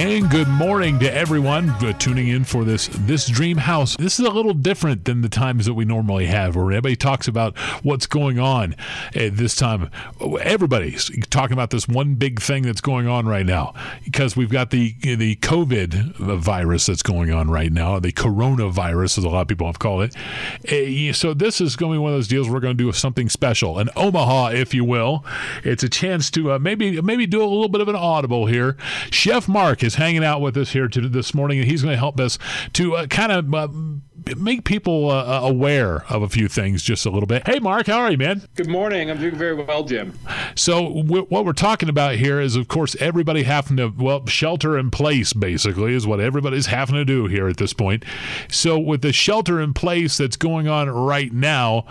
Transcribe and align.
And 0.00 0.30
good 0.30 0.48
morning 0.48 0.98
to 1.00 1.14
everyone 1.14 1.74
tuning 1.98 2.28
in 2.28 2.44
for 2.44 2.64
this 2.64 2.88
this 2.90 3.28
dream 3.28 3.58
house. 3.58 3.98
This 3.98 4.18
is 4.18 4.24
a 4.24 4.30
little 4.30 4.54
different 4.54 5.04
than 5.04 5.20
the 5.20 5.28
times 5.28 5.66
that 5.66 5.74
we 5.74 5.84
normally 5.84 6.24
have, 6.24 6.56
where 6.56 6.72
everybody 6.72 6.96
talks 6.96 7.28
about 7.28 7.58
what's 7.82 8.06
going 8.06 8.38
on. 8.38 8.74
at 9.14 9.36
this 9.36 9.54
time, 9.54 9.90
everybody's 10.40 11.10
talking 11.28 11.52
about 11.52 11.68
this 11.68 11.86
one 11.86 12.14
big 12.14 12.40
thing 12.40 12.62
that's 12.62 12.80
going 12.80 13.08
on 13.08 13.26
right 13.26 13.44
now 13.44 13.74
because 14.02 14.38
we've 14.38 14.48
got 14.48 14.70
the 14.70 14.94
the 15.02 15.36
COVID 15.36 16.16
virus 16.16 16.86
that's 16.86 17.02
going 17.02 17.30
on 17.30 17.50
right 17.50 17.70
now, 17.70 18.00
the 18.00 18.12
coronavirus, 18.12 19.18
as 19.18 19.24
a 19.24 19.28
lot 19.28 19.42
of 19.42 19.48
people 19.48 19.66
have 19.66 19.80
called 19.80 20.02
it. 20.02 20.16
Uh, 20.66 21.12
so 21.12 21.34
this 21.34 21.60
is 21.60 21.76
going 21.76 21.92
to 21.92 21.96
be 21.96 21.98
one 21.98 22.12
of 22.12 22.16
those 22.16 22.28
deals. 22.28 22.48
We're 22.48 22.60
going 22.60 22.74
to 22.78 22.84
do 22.84 22.90
something 22.92 23.28
special, 23.28 23.78
an 23.78 23.90
Omaha, 23.96 24.52
if 24.52 24.72
you 24.72 24.82
will. 24.82 25.26
It's 25.62 25.82
a 25.82 25.90
chance 25.90 26.30
to 26.30 26.52
uh, 26.52 26.58
maybe 26.58 27.02
maybe 27.02 27.26
do 27.26 27.42
a 27.42 27.44
little 27.44 27.68
bit 27.68 27.82
of 27.82 27.88
an 27.88 27.96
audible 27.96 28.46
here. 28.46 28.78
Chef 29.10 29.46
Mark 29.46 29.82
is 29.82 29.89
hanging 29.96 30.24
out 30.24 30.40
with 30.40 30.56
us 30.56 30.70
here 30.70 30.88
to, 30.88 31.08
this 31.08 31.34
morning, 31.34 31.58
and 31.58 31.68
he's 31.68 31.82
going 31.82 31.92
to 31.92 31.98
help 31.98 32.18
us 32.20 32.38
to 32.74 32.96
uh, 32.96 33.06
kind 33.06 33.32
of 33.32 33.54
uh, 33.54 33.68
make 34.36 34.64
people 34.64 35.10
uh, 35.10 35.24
uh, 35.24 35.48
aware 35.48 36.04
of 36.10 36.22
a 36.22 36.28
few 36.28 36.48
things 36.48 36.82
just 36.82 37.06
a 37.06 37.10
little 37.10 37.26
bit. 37.26 37.46
Hey, 37.46 37.58
Mark, 37.58 37.86
how 37.86 37.98
are 38.00 38.10
you, 38.10 38.18
man? 38.18 38.42
Good 38.54 38.68
morning. 38.68 39.10
I'm 39.10 39.18
doing 39.18 39.36
very 39.36 39.54
well, 39.54 39.84
Jim. 39.84 40.18
So, 40.54 41.02
w- 41.02 41.26
what 41.28 41.44
we're 41.44 41.52
talking 41.52 41.88
about 41.88 42.16
here 42.16 42.40
is, 42.40 42.56
of 42.56 42.68
course, 42.68 42.96
everybody 43.00 43.42
having 43.42 43.76
to, 43.78 43.88
well, 43.88 44.26
shelter 44.26 44.78
in 44.78 44.90
place, 44.90 45.32
basically, 45.32 45.94
is 45.94 46.06
what 46.06 46.20
everybody's 46.20 46.66
having 46.66 46.96
to 46.96 47.04
do 47.04 47.26
here 47.26 47.48
at 47.48 47.56
this 47.56 47.72
point. 47.72 48.04
So, 48.50 48.78
with 48.78 49.02
the 49.02 49.12
shelter 49.12 49.60
in 49.60 49.74
place 49.74 50.16
that's 50.16 50.36
going 50.36 50.68
on 50.68 50.88
right 50.90 51.32
now, 51.32 51.86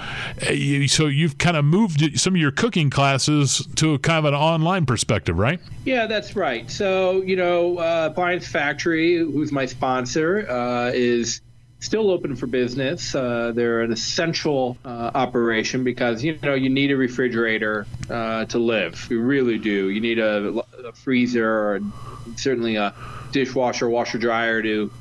uh, 0.48 0.52
you, 0.52 0.88
so 0.88 1.08
you've 1.08 1.38
kind 1.38 1.58
of 1.58 1.66
moved 1.66 2.20
some 2.20 2.36
of 2.36 2.42
your 2.42 2.52
cooking 2.52 2.90
classes 2.90 3.68
to 3.76 3.98
kind 4.00 4.20
of 4.20 4.26
an 4.26 4.40
online 4.40 4.86
perspective, 4.86 5.38
right? 5.38 5.60
Yeah, 5.86 6.06
that's 6.06 6.36
right. 6.36 6.70
So, 6.70 7.22
you 7.22 7.36
know, 7.36 7.78
uh, 7.80 8.10
Appliance 8.12 8.48
Factory, 8.48 9.18
who's 9.18 9.52
my 9.52 9.66
sponsor, 9.66 10.50
uh, 10.50 10.92
is 10.94 11.42
still 11.80 12.12
open 12.12 12.36
for 12.36 12.48
business. 12.48 13.16
Uh, 13.16 13.52
they're 13.54 13.82
an 13.82 13.92
essential 13.92 14.78
uh, 14.84 15.12
operation 15.16 15.84
because 15.84 16.24
you 16.24 16.38
know 16.44 16.54
you 16.54 16.70
need 16.70 16.92
a 16.92 16.98
refrigerator 16.98 17.88
uh, 18.10 18.46
to 18.46 18.60
live. 18.60 19.08
You 19.10 19.22
really 19.22 19.58
do. 19.58 19.90
You 19.90 20.02
need 20.02 20.20
a, 20.20 20.62
a 20.86 20.92
freezer 20.92 21.48
or 21.48 21.80
certainly 22.36 22.76
a 22.76 22.94
dishwasher, 23.32 23.90
washer, 23.90 24.18
dryer 24.18 24.62
to 24.62 24.92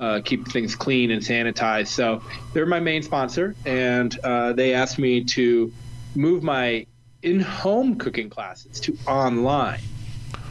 uh, 0.00 0.20
keep 0.24 0.48
things 0.48 0.74
clean 0.74 1.10
and 1.10 1.22
sanitized. 1.22 1.88
So 1.88 2.22
they're 2.52 2.66
my 2.66 2.80
main 2.80 3.02
sponsor, 3.02 3.54
and 3.64 4.16
uh, 4.24 4.52
they 4.52 4.74
asked 4.74 4.98
me 4.98 5.24
to 5.24 5.72
move 6.14 6.42
my 6.42 6.86
in-home 7.22 7.96
cooking 7.96 8.28
classes 8.28 8.80
to 8.80 8.98
online 9.06 9.80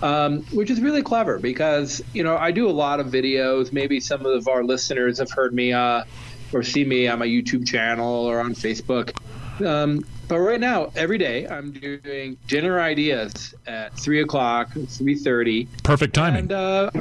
um, 0.01 0.43
which 0.51 0.69
is 0.69 0.81
really 0.81 1.03
clever 1.03 1.39
because 1.39 2.01
you 2.13 2.23
know 2.23 2.37
I 2.37 2.51
do 2.51 2.69
a 2.69 2.71
lot 2.71 2.99
of 2.99 3.07
videos. 3.07 3.71
Maybe 3.71 3.99
some 3.99 4.25
of 4.25 4.47
our 4.47 4.63
listeners 4.63 5.19
have 5.19 5.31
heard 5.31 5.53
me 5.53 5.73
uh, 5.73 6.03
or 6.51 6.63
see 6.63 6.83
me 6.85 7.07
on 7.07 7.19
my 7.19 7.27
YouTube 7.27 7.67
channel 7.67 8.25
or 8.25 8.39
on 8.39 8.53
Facebook. 8.53 9.13
Um, 9.63 10.03
but 10.27 10.39
right 10.39 10.59
now, 10.59 10.91
every 10.95 11.17
day 11.17 11.47
I'm 11.47 11.71
doing 11.71 12.37
dinner 12.47 12.79
ideas 12.79 13.53
at 13.67 13.93
three 13.97 14.21
o'clock, 14.21 14.71
three 14.87 15.15
thirty. 15.15 15.67
Perfect 15.83 16.15
timing. 16.15 16.39
And 16.39 16.51
uh, 16.51 16.91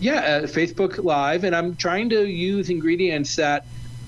yeah, 0.00 0.42
Facebook 0.42 1.02
Live, 1.02 1.44
and 1.44 1.56
I'm 1.56 1.76
trying 1.76 2.10
to 2.10 2.26
use 2.26 2.70
ingredients 2.70 3.36
that 3.36 3.66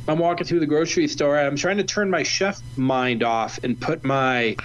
I'm 0.08 0.18
walking 0.18 0.46
through 0.46 0.60
the 0.60 0.66
grocery 0.66 1.08
store. 1.08 1.38
I'm 1.38 1.56
trying 1.56 1.76
to 1.78 1.84
turn 1.84 2.10
my 2.10 2.22
chef 2.22 2.60
mind 2.76 3.22
off 3.22 3.60
and 3.62 3.80
put 3.80 4.04
my 4.04 4.56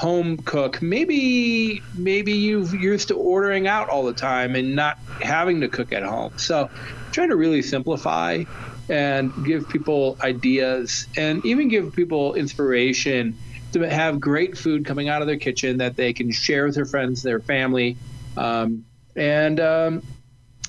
home 0.00 0.38
cook, 0.38 0.80
maybe 0.80 1.82
maybe 1.94 2.32
you've 2.32 2.72
used 2.72 3.08
to 3.08 3.14
ordering 3.14 3.68
out 3.68 3.90
all 3.90 4.02
the 4.02 4.14
time 4.14 4.54
and 4.54 4.74
not 4.74 4.96
having 5.20 5.60
to 5.60 5.68
cook 5.68 5.92
at 5.92 6.02
home. 6.02 6.32
So 6.38 6.70
trying 7.12 7.28
to 7.28 7.36
really 7.36 7.60
simplify 7.60 8.44
and 8.88 9.30
give 9.44 9.68
people 9.68 10.16
ideas 10.22 11.06
and 11.18 11.44
even 11.44 11.68
give 11.68 11.92
people 11.92 12.32
inspiration 12.32 13.36
to 13.72 13.80
have 13.90 14.18
great 14.18 14.56
food 14.56 14.86
coming 14.86 15.10
out 15.10 15.20
of 15.20 15.28
their 15.28 15.36
kitchen 15.36 15.76
that 15.76 15.96
they 15.96 16.14
can 16.14 16.32
share 16.32 16.64
with 16.64 16.76
their 16.76 16.86
friends, 16.86 17.22
their 17.22 17.40
family, 17.40 17.98
um, 18.38 18.86
and 19.14 19.60
um, 19.60 20.02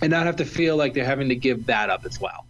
and 0.01 0.11
not 0.11 0.25
have 0.25 0.35
to 0.35 0.45
feel 0.45 0.75
like 0.75 0.93
they're 0.93 1.05
having 1.05 1.29
to 1.29 1.37
give 1.37 1.67
that 1.67 1.89
up 1.89 2.05
as 2.05 2.19
well 2.19 2.45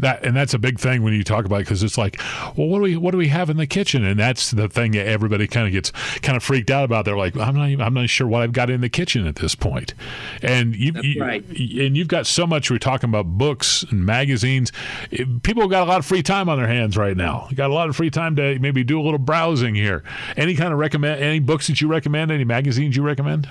that 0.00 0.24
and 0.24 0.36
that's 0.36 0.54
a 0.54 0.58
big 0.58 0.78
thing 0.78 1.02
when 1.02 1.12
you 1.12 1.24
talk 1.24 1.44
about 1.44 1.56
it 1.56 1.64
because 1.64 1.82
it's 1.82 1.98
like, 1.98 2.20
well, 2.56 2.68
what 2.68 2.78
do 2.78 2.82
we 2.82 2.96
what 2.96 3.12
do 3.12 3.18
we 3.18 3.28
have 3.28 3.50
in 3.50 3.56
the 3.56 3.66
kitchen? 3.66 4.04
And 4.04 4.18
that's 4.18 4.50
the 4.50 4.68
thing 4.68 4.92
that 4.92 5.06
everybody 5.06 5.46
kind 5.46 5.66
of 5.66 5.72
gets 5.72 5.90
kind 6.22 6.36
of 6.36 6.42
freaked 6.42 6.70
out 6.70 6.84
about. 6.84 7.04
They're 7.04 7.16
like, 7.16 7.36
I'm 7.36 7.54
not 7.54 7.68
even, 7.68 7.84
I'm 7.84 7.94
not 7.94 8.08
sure 8.08 8.26
what 8.26 8.42
I've 8.42 8.52
got 8.52 8.70
in 8.70 8.80
the 8.80 8.88
kitchen 8.88 9.26
at 9.26 9.36
this 9.36 9.54
point. 9.54 9.94
And 10.42 10.74
you, 10.74 10.92
you 11.02 11.20
right. 11.20 11.44
and 11.46 11.96
you've 11.96 12.08
got 12.08 12.26
so 12.26 12.46
much. 12.46 12.70
We're 12.70 12.78
talking 12.78 13.08
about 13.08 13.26
books 13.26 13.84
and 13.84 14.04
magazines. 14.04 14.72
People 15.42 15.68
got 15.68 15.82
a 15.82 15.90
lot 15.90 15.98
of 15.98 16.06
free 16.06 16.22
time 16.22 16.48
on 16.48 16.58
their 16.58 16.68
hands 16.68 16.96
right 16.96 17.16
now. 17.16 17.46
You 17.50 17.56
got 17.56 17.70
a 17.70 17.74
lot 17.74 17.88
of 17.88 17.96
free 17.96 18.10
time 18.10 18.36
to 18.36 18.58
maybe 18.58 18.84
do 18.84 19.00
a 19.00 19.02
little 19.02 19.18
browsing 19.18 19.74
here. 19.74 20.02
Any 20.36 20.54
kind 20.54 20.72
of 20.72 20.78
recommend 20.78 21.22
any 21.22 21.38
books 21.38 21.66
that 21.66 21.80
you 21.80 21.88
recommend? 21.88 22.30
Any 22.30 22.44
magazines 22.44 22.96
you 22.96 23.02
recommend? 23.02 23.48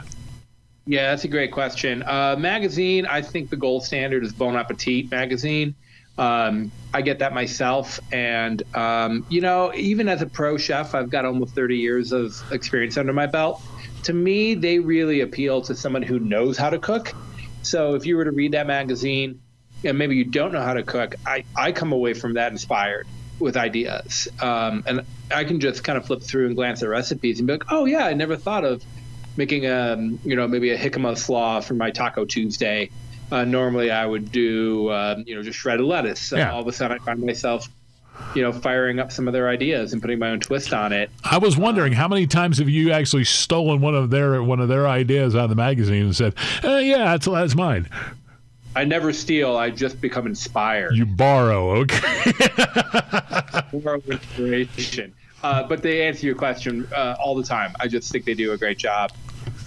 Yeah, 0.86 1.12
that's 1.12 1.24
a 1.24 1.28
great 1.28 1.52
question. 1.52 2.02
Uh, 2.02 2.36
magazine, 2.38 3.06
I 3.06 3.22
think 3.22 3.52
the 3.52 3.56
gold 3.56 3.84
standard 3.84 4.24
is 4.24 4.34
Bon 4.34 4.56
Appetit 4.56 5.12
magazine. 5.12 5.76
Um, 6.20 6.72
I 6.94 7.02
get 7.02 7.20
that 7.20 7.34
myself. 7.34 8.00
And, 8.12 8.62
um, 8.76 9.26
you 9.30 9.40
know, 9.40 9.74
even 9.74 10.10
as 10.10 10.22
a 10.22 10.26
pro 10.26 10.58
chef, 10.58 10.94
I've 10.94 11.10
got 11.10 11.24
almost 11.24 11.56
30 11.56 11.78
years 11.78 12.12
of 12.12 12.36
experience 12.52 12.98
under 12.98 13.14
my 13.14 13.26
belt. 13.26 13.62
To 14.04 14.14
me, 14.14 14.54
they 14.54 14.80
really 14.80 15.22
appeal 15.22 15.62
to 15.64 15.76
someone 15.76 16.02
who 16.02 16.20
knows 16.20 16.58
how 16.58 16.70
to 16.70 16.78
cook. 16.78 17.14
So 17.62 17.96
if 17.96 18.06
you 18.06 18.18
were 18.18 18.26
to 18.26 18.32
read 18.32 18.52
that 18.52 18.68
magazine 18.68 19.42
and 19.86 19.98
maybe 19.98 20.18
you 20.18 20.26
don't 20.26 20.52
know 20.52 20.62
how 20.62 20.74
to 20.74 20.84
cook, 20.84 21.16
I, 21.26 21.46
I 21.56 21.72
come 21.72 21.94
away 21.94 22.14
from 22.14 22.34
that 22.34 22.52
inspired 22.52 23.08
with 23.40 23.56
ideas. 23.56 24.28
Um, 24.42 24.84
and 24.86 25.06
I 25.34 25.46
can 25.46 25.62
just 25.62 25.86
kind 25.86 25.98
of 25.98 26.06
flip 26.06 26.22
through 26.22 26.48
and 26.48 26.56
glance 26.56 26.84
at 26.84 26.90
recipes 26.90 27.40
and 27.40 27.48
be 27.48 27.54
like, 27.54 27.72
oh, 27.72 27.86
yeah, 27.86 28.06
I 28.06 28.14
never 28.14 28.36
thought 28.36 28.66
of 28.66 28.84
making 29.38 29.66
a, 29.66 29.96
you 30.26 30.36
know, 30.36 30.50
maybe 30.50 30.72
a 30.72 30.78
jicama 30.78 31.18
slaw 31.18 31.62
for 31.62 31.76
my 31.76 31.92
Taco 31.92 32.26
Tuesday 32.26 32.90
uh, 33.32 33.46
normally 33.46 33.92
I 33.92 34.06
would 34.06 34.32
do, 34.32 34.90
uh, 34.90 35.22
you 35.26 35.36
know, 35.36 35.44
just 35.44 35.60
shredded 35.60 35.86
lettuce. 35.86 36.32
Yeah. 36.32 36.52
all 36.52 36.62
of 36.62 36.68
a 36.68 36.74
sudden, 36.74 36.98
I 37.00 37.04
find 37.04 37.22
myself, 37.22 37.68
you 38.36 38.42
know, 38.42 38.52
firing 38.52 39.00
up 39.00 39.12
some 39.12 39.28
of 39.28 39.34
their 39.34 39.50
ideas 39.50 39.94
and 39.94 40.02
putting 40.02 40.20
my 40.20 40.30
own 40.30 40.40
twist 40.40 40.74
on 40.74 40.92
it. 40.92 41.10
I 41.24 41.38
was 41.38 41.58
wondering 41.58 41.94
how 41.94 42.08
many 42.08 42.28
times 42.28 42.58
have 42.58 42.70
you 42.70 42.92
actually 42.92 43.26
stolen 43.26 43.82
one 43.82 43.96
of 43.96 44.10
their 44.10 44.42
one 44.44 44.60
of 44.60 44.68
their 44.68 44.88
ideas 44.88 45.36
out 45.36 45.46
of 45.46 45.50
the 45.50 45.56
magazine 45.56 46.06
and 46.06 46.16
said, 46.16 46.36
uh, 46.64 46.78
"Yeah, 46.78 47.06
that's 47.06 47.26
that's 47.26 47.56
mine." 47.56 47.88
I 48.76 48.86
never 48.86 49.12
steal. 49.12 49.58
I 49.58 49.72
just 49.72 50.00
become 50.00 50.28
inspired. 50.28 50.96
You 50.96 51.06
borrow, 51.06 51.72
okay? 51.82 52.32
borrow 53.74 54.02
inspiration. 54.08 55.14
Uh, 55.42 55.64
but 55.64 55.82
they 55.82 56.06
answer 56.08 56.26
your 56.26 56.36
question 56.36 56.88
uh, 56.96 57.16
all 57.20 57.36
the 57.36 57.44
time. 57.44 57.74
I 57.80 57.88
just 57.88 58.12
think 58.12 58.26
they 58.26 58.34
do 58.34 58.52
a 58.52 58.58
great 58.58 58.78
job. 58.78 59.12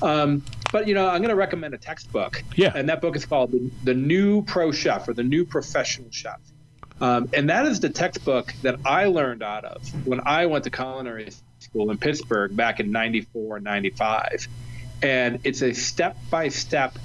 Um, 0.03 0.43
but 0.73 0.89
you 0.89 0.95
know, 0.95 1.07
I'm 1.07 1.19
going 1.19 1.29
to 1.29 1.37
recommend 1.37 1.75
a 1.75 1.79
textbook. 1.79 2.43
Yeah. 2.57 2.73
And 2.75 2.89
that 2.89 3.01
book 3.01 3.15
is 3.15 3.25
called 3.27 3.53
the, 3.53 3.71
the 3.85 3.95
New 3.95 4.43
Pro 4.43 4.73
Chef 4.73 5.07
or 5.07 5.13
the 5.13 5.23
New 5.23 5.45
Professional 5.45 6.11
Chef. 6.11 6.41
Um, 7.01 7.29
and 7.33 7.51
that 7.51 7.67
is 7.67 7.81
the 7.81 7.91
textbook 7.91 8.55
that 8.63 8.81
I 8.85 9.07
learned 9.07 9.43
out 9.43 9.65
of 9.65 10.07
when 10.07 10.21
I 10.25 10.47
went 10.47 10.65
to 10.65 10.71
culinary 10.71 11.31
school 11.59 11.91
in 11.91 11.99
Pittsburgh 11.99 12.57
back 12.57 12.81
in 12.81 12.91
94 12.91 13.57
and 13.57 13.65
95. 13.65 14.49
And 15.03 15.41
it's 15.45 15.63
a 15.63 15.73
step 15.75 16.17
by 16.31 16.49
step 16.49 16.99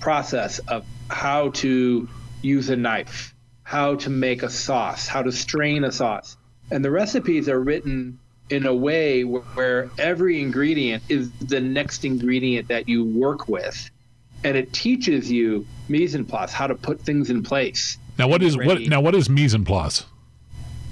process 0.00 0.58
of 0.60 0.84
how 1.08 1.50
to 1.50 2.08
use 2.42 2.70
a 2.70 2.76
knife, 2.76 3.34
how 3.62 3.96
to 3.96 4.10
make 4.10 4.42
a 4.42 4.50
sauce, 4.50 5.06
how 5.06 5.22
to 5.22 5.32
strain 5.32 5.84
a 5.84 5.92
sauce. 5.92 6.36
And 6.70 6.84
the 6.84 6.90
recipes 6.90 7.48
are 7.48 7.60
written 7.60 8.18
in 8.50 8.66
a 8.66 8.74
way 8.74 9.24
where 9.24 9.90
every 9.98 10.40
ingredient 10.40 11.02
is 11.08 11.30
the 11.32 11.60
next 11.60 12.04
ingredient 12.04 12.68
that 12.68 12.88
you 12.88 13.04
work 13.04 13.48
with. 13.48 13.90
And 14.44 14.56
it 14.56 14.72
teaches 14.72 15.30
you 15.30 15.66
mise 15.88 16.14
en 16.14 16.24
place 16.24 16.52
how 16.52 16.66
to 16.66 16.74
put 16.74 17.00
things 17.00 17.30
in 17.30 17.42
place. 17.42 17.98
Now 18.18 18.28
what 18.28 18.42
is 18.42 18.56
what 18.56 18.80
now 18.82 19.00
what 19.00 19.14
is 19.14 19.28
mise 19.28 19.54
en 19.54 19.64
place 19.64 20.04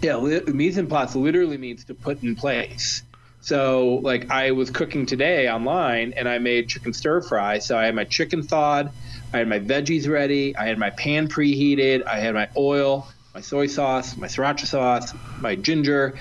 yeah 0.05 0.19
mise 0.47 0.77
en 0.77 0.87
place 0.87 1.15
literally 1.15 1.57
means 1.57 1.85
to 1.85 1.95
put 1.95 2.23
in 2.23 2.37
place. 2.37 3.03
So 3.41 4.01
like 4.03 4.31
i 4.31 4.51
was 4.51 4.71
cooking 4.71 5.07
today 5.07 5.49
online 5.49 6.13
and 6.17 6.29
i 6.29 6.39
made 6.39 6.69
chicken 6.69 6.93
stir 6.93 7.23
fry. 7.23 7.59
So 7.59 7.77
i 7.79 7.87
had 7.87 7.95
my 7.95 8.05
chicken 8.05 8.43
thawed 8.43 8.91
i 9.33 9.39
had 9.39 9.49
my 9.49 9.59
veggies 9.59 10.09
ready 10.09 10.57
i 10.57 10.67
had 10.67 10.79
my 10.79 10.91
pan 10.91 11.29
preheated 11.29 12.07
i 12.07 12.19
had 12.19 12.35
my 12.35 12.49
oil 12.57 13.09
my 13.35 13.41
soy 13.41 13.67
sauce 13.67 14.17
my 14.17 14.27
sriracha 14.27 14.67
sauce 14.67 15.13
my 15.41 15.57
ginger 15.57 16.15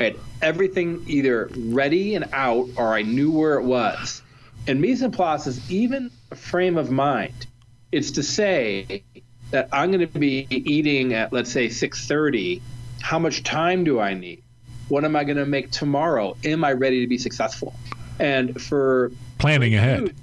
I 0.00 0.04
had 0.04 0.16
everything 0.40 1.04
either 1.06 1.50
ready 1.56 2.14
and 2.14 2.28
out, 2.32 2.68
or 2.76 2.94
I 2.94 3.02
knew 3.02 3.32
where 3.32 3.54
it 3.54 3.64
was. 3.64 4.22
And 4.66 4.80
mise 4.80 5.02
en 5.02 5.10
place 5.10 5.46
is 5.46 5.70
even 5.70 6.10
a 6.30 6.36
frame 6.36 6.76
of 6.76 6.90
mind. 6.90 7.46
It's 7.90 8.12
to 8.12 8.22
say 8.22 9.02
that 9.50 9.68
I'm 9.72 9.90
going 9.90 10.06
to 10.06 10.18
be 10.18 10.46
eating 10.50 11.14
at 11.14 11.32
let's 11.32 11.50
say 11.50 11.68
6:30. 11.68 12.60
How 13.00 13.18
much 13.18 13.42
time 13.42 13.84
do 13.84 13.98
I 13.98 14.14
need? 14.14 14.42
What 14.88 15.04
am 15.04 15.16
I 15.16 15.24
going 15.24 15.36
to 15.36 15.46
make 15.46 15.70
tomorrow? 15.70 16.36
Am 16.44 16.64
I 16.64 16.72
ready 16.72 17.00
to 17.00 17.06
be 17.06 17.18
successful? 17.18 17.74
And 18.18 18.60
for 18.60 19.12
planning 19.38 19.74
ahead. 19.74 20.14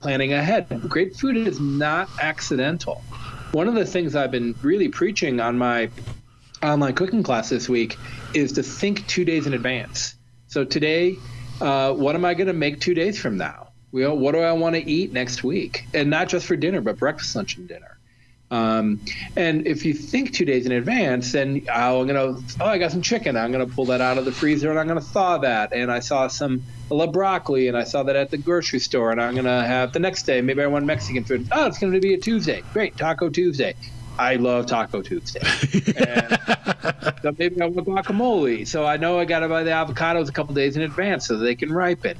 planning 0.00 0.32
ahead. 0.32 0.66
Great 0.88 1.16
food 1.16 1.36
is 1.36 1.60
not 1.60 2.08
accidental. 2.20 3.02
One 3.52 3.68
of 3.68 3.74
the 3.74 3.84
things 3.84 4.14
I've 4.14 4.30
been 4.30 4.54
really 4.62 4.88
preaching 4.88 5.40
on 5.40 5.56
my 5.58 5.90
online 6.62 6.94
cooking 6.94 7.22
class 7.22 7.48
this 7.48 7.68
week 7.68 7.96
is 8.34 8.52
to 8.52 8.62
think 8.62 9.06
two 9.06 9.24
days 9.24 9.46
in 9.46 9.54
advance. 9.54 10.16
So 10.48 10.64
today, 10.64 11.16
uh, 11.60 11.92
what 11.92 12.14
am 12.14 12.24
I 12.24 12.34
going 12.34 12.46
to 12.46 12.52
make 12.52 12.80
two 12.80 12.94
days 12.94 13.18
from 13.20 13.36
now? 13.36 13.68
You 13.92 14.12
what 14.12 14.32
do 14.32 14.40
I 14.40 14.52
want 14.52 14.74
to 14.74 14.90
eat 14.90 15.12
next 15.12 15.42
week? 15.42 15.86
And 15.94 16.10
not 16.10 16.28
just 16.28 16.46
for 16.46 16.56
dinner, 16.56 16.80
but 16.80 16.98
breakfast, 16.98 17.34
lunch, 17.34 17.56
and 17.56 17.66
dinner. 17.66 17.98
Um, 18.50 19.00
and 19.36 19.66
if 19.66 19.84
you 19.84 19.92
think 19.92 20.32
two 20.32 20.44
days 20.44 20.66
in 20.66 20.72
advance, 20.72 21.32
then 21.32 21.66
oh, 21.72 22.00
I'm 22.00 22.06
gonna 22.06 22.36
oh 22.60 22.64
I 22.64 22.78
got 22.78 22.92
some 22.92 23.02
chicken. 23.02 23.36
I'm 23.36 23.52
gonna 23.52 23.66
pull 23.66 23.86
that 23.86 24.00
out 24.00 24.18
of 24.18 24.24
the 24.24 24.32
freezer 24.32 24.70
and 24.70 24.78
I'm 24.78 24.88
gonna 24.88 25.00
thaw 25.00 25.38
that. 25.38 25.72
And 25.72 25.90
I 25.90 26.00
saw 26.00 26.28
some 26.28 26.62
love 26.90 27.12
broccoli 27.12 27.68
and 27.68 27.76
I 27.76 27.84
saw 27.84 28.02
that 28.04 28.16
at 28.16 28.30
the 28.30 28.38
grocery 28.38 28.78
store 28.78 29.10
and 29.10 29.20
I'm 29.20 29.34
gonna 29.34 29.66
have 29.66 29.92
the 29.92 30.00
next 30.00 30.24
day. 30.24 30.40
Maybe 30.40 30.62
I 30.62 30.66
want 30.66 30.86
Mexican 30.86 31.24
food. 31.24 31.48
Oh, 31.52 31.66
it's 31.66 31.78
gonna 31.78 32.00
be 32.00 32.14
a 32.14 32.18
Tuesday. 32.18 32.62
Great, 32.72 32.96
Taco 32.96 33.28
Tuesday. 33.28 33.74
I 34.18 34.36
love 34.36 34.66
Taco 34.66 35.02
Tuesday. 35.02 35.40
and 35.96 36.38
so 37.22 37.34
maybe 37.38 37.60
I 37.62 37.66
want 37.66 37.86
guacamole. 37.86 38.66
So 38.66 38.84
I 38.84 38.96
know 38.96 39.18
I 39.18 39.24
got 39.24 39.40
to 39.40 39.48
buy 39.48 39.62
the 39.62 39.70
avocados 39.70 40.28
a 40.28 40.32
couple 40.32 40.54
days 40.54 40.76
in 40.76 40.82
advance 40.82 41.26
so 41.26 41.36
they 41.36 41.54
can 41.54 41.72
ripen. 41.72 42.16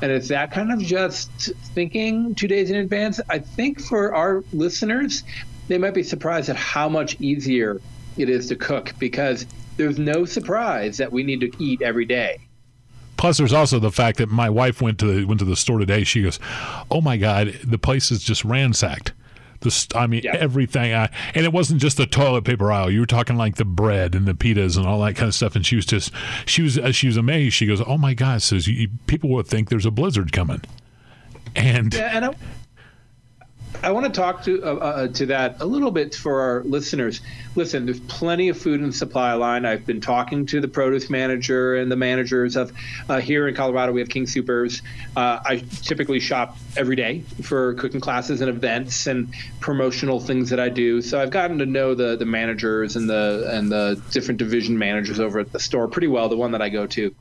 And 0.00 0.10
it's 0.10 0.28
that 0.28 0.50
kind 0.50 0.72
of 0.72 0.80
just 0.80 1.30
thinking 1.74 2.34
two 2.34 2.48
days 2.48 2.70
in 2.70 2.76
advance. 2.76 3.20
I 3.30 3.38
think 3.38 3.80
for 3.80 4.14
our 4.14 4.42
listeners, 4.52 5.22
they 5.68 5.78
might 5.78 5.94
be 5.94 6.02
surprised 6.02 6.48
at 6.48 6.56
how 6.56 6.88
much 6.88 7.20
easier 7.20 7.80
it 8.16 8.28
is 8.28 8.48
to 8.48 8.56
cook 8.56 8.94
because 8.98 9.46
there's 9.76 9.98
no 9.98 10.24
surprise 10.24 10.96
that 10.96 11.12
we 11.12 11.22
need 11.22 11.40
to 11.40 11.52
eat 11.62 11.82
every 11.82 12.04
day. 12.04 12.38
Plus, 13.16 13.38
there's 13.38 13.52
also 13.52 13.78
the 13.78 13.92
fact 13.92 14.18
that 14.18 14.28
my 14.28 14.50
wife 14.50 14.82
went 14.82 14.98
to 14.98 15.06
the, 15.06 15.24
went 15.24 15.38
to 15.38 15.44
the 15.44 15.54
store 15.54 15.78
today. 15.78 16.02
She 16.02 16.22
goes, 16.22 16.40
"Oh 16.90 17.00
my 17.00 17.16
God, 17.16 17.56
the 17.62 17.78
place 17.78 18.10
is 18.10 18.24
just 18.24 18.44
ransacked." 18.44 19.12
The, 19.62 19.86
I 19.94 20.06
mean, 20.06 20.22
yeah. 20.24 20.36
everything. 20.36 20.92
I, 20.94 21.08
and 21.34 21.44
it 21.44 21.52
wasn't 21.52 21.80
just 21.80 21.96
the 21.96 22.06
toilet 22.06 22.44
paper 22.44 22.70
aisle. 22.70 22.90
You 22.90 23.00
were 23.00 23.06
talking 23.06 23.36
like 23.36 23.56
the 23.56 23.64
bread 23.64 24.14
and 24.14 24.26
the 24.26 24.34
pitas 24.34 24.76
and 24.76 24.86
all 24.86 25.00
that 25.02 25.14
kind 25.14 25.28
of 25.28 25.34
stuff. 25.34 25.56
And 25.56 25.64
she 25.64 25.76
was 25.76 25.86
just, 25.86 26.12
she 26.46 26.62
was, 26.62 26.78
uh, 26.78 26.92
she 26.92 27.06
was 27.06 27.16
amazed. 27.16 27.54
She 27.54 27.66
goes, 27.66 27.80
"Oh 27.80 27.98
my 27.98 28.14
God!" 28.14 28.42
Says 28.42 28.68
people 29.06 29.30
would 29.30 29.46
think 29.46 29.68
there's 29.68 29.86
a 29.86 29.90
blizzard 29.90 30.32
coming. 30.32 30.62
And 31.54 31.94
yeah, 31.94 32.10
and 32.14 32.24
I, 32.26 32.34
I 33.82 33.90
want 33.90 34.06
to 34.06 34.12
talk 34.12 34.42
to 34.44 34.62
uh, 34.62 34.74
uh, 34.74 35.08
to 35.08 35.26
that 35.26 35.60
a 35.60 35.66
little 35.66 35.90
bit 35.90 36.14
for 36.14 36.40
our 36.40 36.62
listeners. 36.64 37.20
Listen, 37.56 37.84
there's 37.84 38.00
plenty 38.00 38.48
of 38.48 38.58
food 38.58 38.80
in 38.80 38.86
the 38.86 38.92
supply 38.92 39.32
line. 39.34 39.64
I've 39.64 39.86
been 39.86 40.00
talking 40.00 40.46
to 40.46 40.60
the 40.60 40.68
produce 40.68 41.10
manager 41.10 41.74
and 41.74 41.90
the 41.90 41.96
managers 41.96 42.56
of 42.56 42.72
uh, 43.08 43.20
here 43.20 43.48
in 43.48 43.54
Colorado. 43.54 43.92
We 43.92 44.00
have 44.00 44.08
King 44.08 44.26
Supers. 44.26 44.82
Uh, 45.16 45.40
I 45.44 45.64
typically 45.82 46.20
shop 46.20 46.56
every 46.76 46.96
day 46.96 47.20
for 47.42 47.74
cooking 47.74 48.00
classes 48.00 48.40
and 48.40 48.48
events 48.48 49.06
and 49.06 49.34
promotional 49.60 50.20
things 50.20 50.50
that 50.50 50.60
I 50.60 50.68
do. 50.68 51.02
So 51.02 51.20
I've 51.20 51.30
gotten 51.30 51.58
to 51.58 51.66
know 51.66 51.94
the 51.94 52.16
the 52.16 52.26
managers 52.26 52.96
and 52.96 53.08
the 53.08 53.48
and 53.50 53.70
the 53.70 54.00
different 54.10 54.38
division 54.38 54.78
managers 54.78 55.18
over 55.18 55.40
at 55.40 55.50
the 55.50 55.60
store 55.60 55.88
pretty 55.88 56.08
well. 56.08 56.28
The 56.28 56.36
one 56.36 56.52
that 56.52 56.62
I 56.62 56.68
go 56.68 56.86
to. 56.86 57.14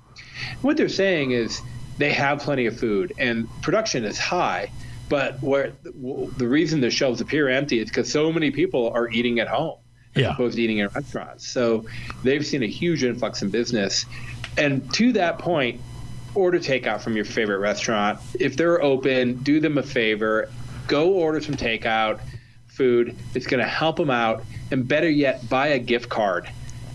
What 0.62 0.77
they're 0.77 0.89
saying 0.89 1.31
is 1.31 1.62
they 1.98 2.13
have 2.13 2.39
plenty 2.39 2.65
of 2.65 2.80
food 2.80 3.13
and 3.18 3.48
production 3.62 4.06
is 4.06 4.18
high 4.18 4.71
but 5.12 5.44
where 5.44 5.74
the 5.84 6.48
reason 6.48 6.80
the 6.80 6.90
shelves 6.90 7.19
appear 7.19 7.50
empty 7.50 7.80
is 7.80 7.90
because 7.90 8.10
so 8.10 8.31
many 8.31 8.50
people 8.50 8.90
are 8.92 9.10
eating 9.10 9.42
at 9.42 9.48
home 9.50 9.78
as 10.16 10.22
yeah. 10.22 10.31
opposed 10.31 10.56
to 10.56 10.62
eating 10.62 10.78
in 10.78 10.88
restaurants. 10.88 11.46
So 11.46 11.86
they've 12.24 12.46
seen 12.46 12.63
a 12.63 12.68
huge 12.68 13.04
influx 13.04 13.42
in 13.42 13.50
business. 13.50 14.06
And 14.58 14.90
to 14.94 15.12
that 15.12 15.38
point, 15.38 15.81
order 16.34 16.60
takeout 16.60 17.02
from 17.02 17.18
your 17.18 17.25
favorite 17.25 17.58
restaurant. 17.58 18.19
If 18.40 18.56
they're 18.56 18.81
open, 18.81 19.36
do 19.44 19.60
them 19.60 19.78
a 19.78 19.84
favor. 19.84 20.50
Go 20.88 21.12
order 21.12 21.42
some 21.42 21.56
takeout 21.56 22.22
food. 22.68 23.13
It's 23.36 23.48
going 23.48 23.62
to 23.62 23.69
help 23.69 23.98
them 23.98 24.10
out. 24.10 24.46
And 24.72 24.88
better 24.88 25.10
yet, 25.10 25.50
buy 25.50 25.68
a 25.68 25.80
gift 25.80 26.08
card 26.08 26.50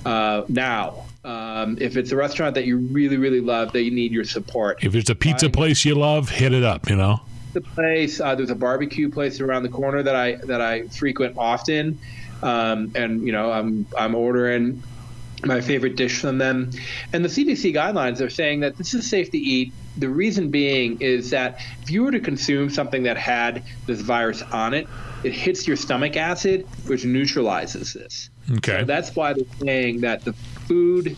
uh, 0.06 0.44
now. 0.48 1.04
Um, 1.22 1.76
if 1.82 1.98
it's 1.98 2.12
a 2.12 2.16
restaurant 2.16 2.54
that 2.54 2.64
you 2.64 2.78
really, 2.78 3.18
really 3.18 3.42
love, 3.42 3.72
that 3.72 3.82
you 3.82 3.90
need 3.90 4.10
your 4.10 4.24
support. 4.24 4.82
If 4.82 4.94
it's 4.94 5.10
a 5.10 5.14
pizza 5.14 5.50
place 5.50 5.84
you 5.84 5.96
love, 5.96 6.30
hit 6.30 6.54
it 6.54 6.64
up. 6.64 6.88
You 6.88 6.96
know 6.96 7.20
the 7.56 7.62
place. 7.62 8.20
Uh, 8.20 8.34
there's 8.34 8.50
a 8.50 8.54
barbecue 8.54 9.10
place 9.10 9.40
around 9.40 9.62
the 9.62 9.70
corner 9.70 10.02
that 10.02 10.14
I 10.14 10.34
that 10.44 10.60
I 10.60 10.86
frequent 10.88 11.36
often, 11.38 11.98
um, 12.42 12.92
and 12.94 13.26
you 13.26 13.32
know 13.32 13.50
I'm 13.50 13.86
I'm 13.98 14.14
ordering 14.14 14.82
my 15.44 15.60
favorite 15.60 15.96
dish 15.96 16.20
from 16.20 16.38
them. 16.38 16.70
And 17.12 17.24
the 17.24 17.28
CDC 17.28 17.74
guidelines 17.74 18.20
are 18.20 18.30
saying 18.30 18.60
that 18.60 18.76
this 18.76 18.94
is 18.94 19.08
safe 19.08 19.30
to 19.30 19.38
eat. 19.38 19.72
The 19.96 20.08
reason 20.08 20.50
being 20.50 21.00
is 21.00 21.30
that 21.30 21.60
if 21.82 21.90
you 21.90 22.04
were 22.04 22.10
to 22.10 22.20
consume 22.20 22.68
something 22.70 23.04
that 23.04 23.16
had 23.16 23.62
this 23.86 24.00
virus 24.00 24.42
on 24.42 24.74
it, 24.74 24.86
it 25.24 25.32
hits 25.32 25.66
your 25.66 25.76
stomach 25.76 26.16
acid, 26.16 26.66
which 26.86 27.04
neutralizes 27.04 27.92
this. 27.92 28.30
Okay. 28.50 28.80
So 28.80 28.84
that's 28.84 29.14
why 29.14 29.32
they're 29.32 29.44
saying 29.60 30.00
that 30.02 30.24
the 30.24 30.32
food 30.68 31.16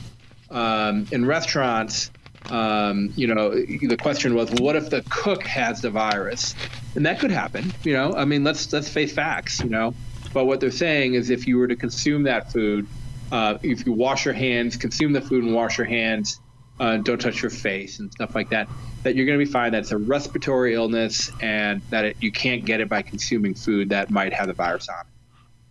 um, 0.51 1.07
in 1.13 1.25
restaurants 1.25 2.11
um, 2.51 3.13
you 3.17 3.27
know, 3.27 3.51
the 3.51 3.97
question 3.97 4.35
was, 4.35 4.51
what 4.51 4.77
if 4.77 4.91
the 4.91 5.03
cook 5.09 5.43
has 5.45 5.83
the 5.83 5.91
virus? 5.91 6.55
And 6.95 7.07
that 7.07 7.21
could 7.21 7.31
happen. 7.31 7.73
You 7.85 7.93
know, 7.93 8.15
I 8.15 8.25
mean, 8.25 8.45
let's 8.45 8.73
let's 8.73 8.89
face 8.89 9.13
facts. 9.13 9.61
You 9.61 9.71
know, 9.71 9.95
but 10.33 10.47
what 10.47 10.61
they're 10.61 10.71
saying 10.71 11.15
is, 11.15 11.31
if 11.31 11.47
you 11.47 11.59
were 11.59 11.69
to 11.69 11.77
consume 11.77 12.25
that 12.25 12.53
food, 12.53 12.87
uh, 13.31 13.59
if 13.63 13.87
you 13.87 13.93
wash 13.93 14.25
your 14.25 14.35
hands, 14.35 14.77
consume 14.77 15.13
the 15.13 15.21
food 15.21 15.45
and 15.45 15.55
wash 15.55 15.79
your 15.79 15.87
hands, 15.87 16.41
uh, 16.81 16.97
don't 16.97 17.21
touch 17.21 17.43
your 17.43 17.51
face 17.51 17.99
and 17.99 18.13
stuff 18.13 18.35
like 18.35 18.51
that, 18.51 18.69
that 19.03 19.15
you're 19.15 19.27
going 19.27 19.39
to 19.39 19.45
be 19.45 19.51
fine. 19.51 19.73
That's 19.73 19.93
a 19.93 19.99
respiratory 19.99 20.75
illness, 20.75 21.31
and 21.41 21.83
that 21.91 22.05
it, 22.05 22.17
you 22.21 22.33
can't 22.33 22.65
get 22.65 22.81
it 22.81 22.89
by 22.89 23.03
consuming 23.03 23.55
food 23.55 23.91
that 23.91 24.11
might 24.11 24.33
have 24.33 24.47
the 24.47 24.55
virus 24.55 24.89
on 24.89 25.01
it. 25.01 25.18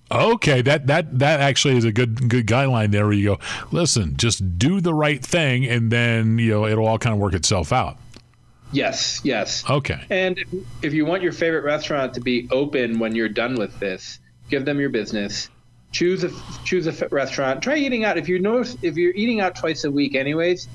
Okay, 0.09 0.62
that 0.62 0.88
that 0.88 1.19
that 1.19 1.42
actually 1.42 1.75
is 1.77 1.83
a 1.83 1.92
good 1.92 2.30
good 2.30 2.48
guideline 2.48 2.92
there. 2.92 3.06
Where 3.06 3.13
you 3.13 3.36
go, 3.36 3.39
listen, 3.71 4.15
just 4.15 4.57
do 4.57 4.80
the 4.80 4.94
right 4.94 5.24
thing, 5.24 5.65
and 5.65 5.92
then 5.92 6.38
you 6.38 6.51
know 6.51 6.65
it'll 6.65 6.88
all 6.88 6.98
kind 6.98 7.13
of 7.13 7.19
work 7.19 7.33
itself 7.33 7.74
out. 7.74 7.98
Yes, 8.71 9.21
yes. 9.24 9.63
Okay. 9.69 10.01
And 10.09 10.39
if 10.81 10.94
you 10.94 11.06
want 11.06 11.24
your 11.24 11.31
favorite 11.31 11.63
restaurant 11.63 12.13
to 12.15 12.21
be 12.21 12.48
open 12.51 13.00
when 13.00 13.15
you're 13.15 13.30
done 13.30 13.56
with 13.56 13.80
this, 13.80 14.19
give 14.50 14.65
them 14.65 14.80
your 14.80 14.89
business. 14.89 15.50
Choose 15.92 16.24
a 16.24 16.31
choose 16.65 16.88
a 16.88 17.07
restaurant. 17.09 17.62
Try 17.62 17.77
eating 17.77 18.04
out. 18.04 18.18
If 18.18 18.27
you 18.27 18.39
notice, 18.39 18.77
if 18.81 18.98
you're 18.98 19.13
eating 19.13 19.39
out 19.39 19.56
twice 19.56 19.83
a 19.83 19.92
week, 19.92 20.15
anyways, 20.15 20.68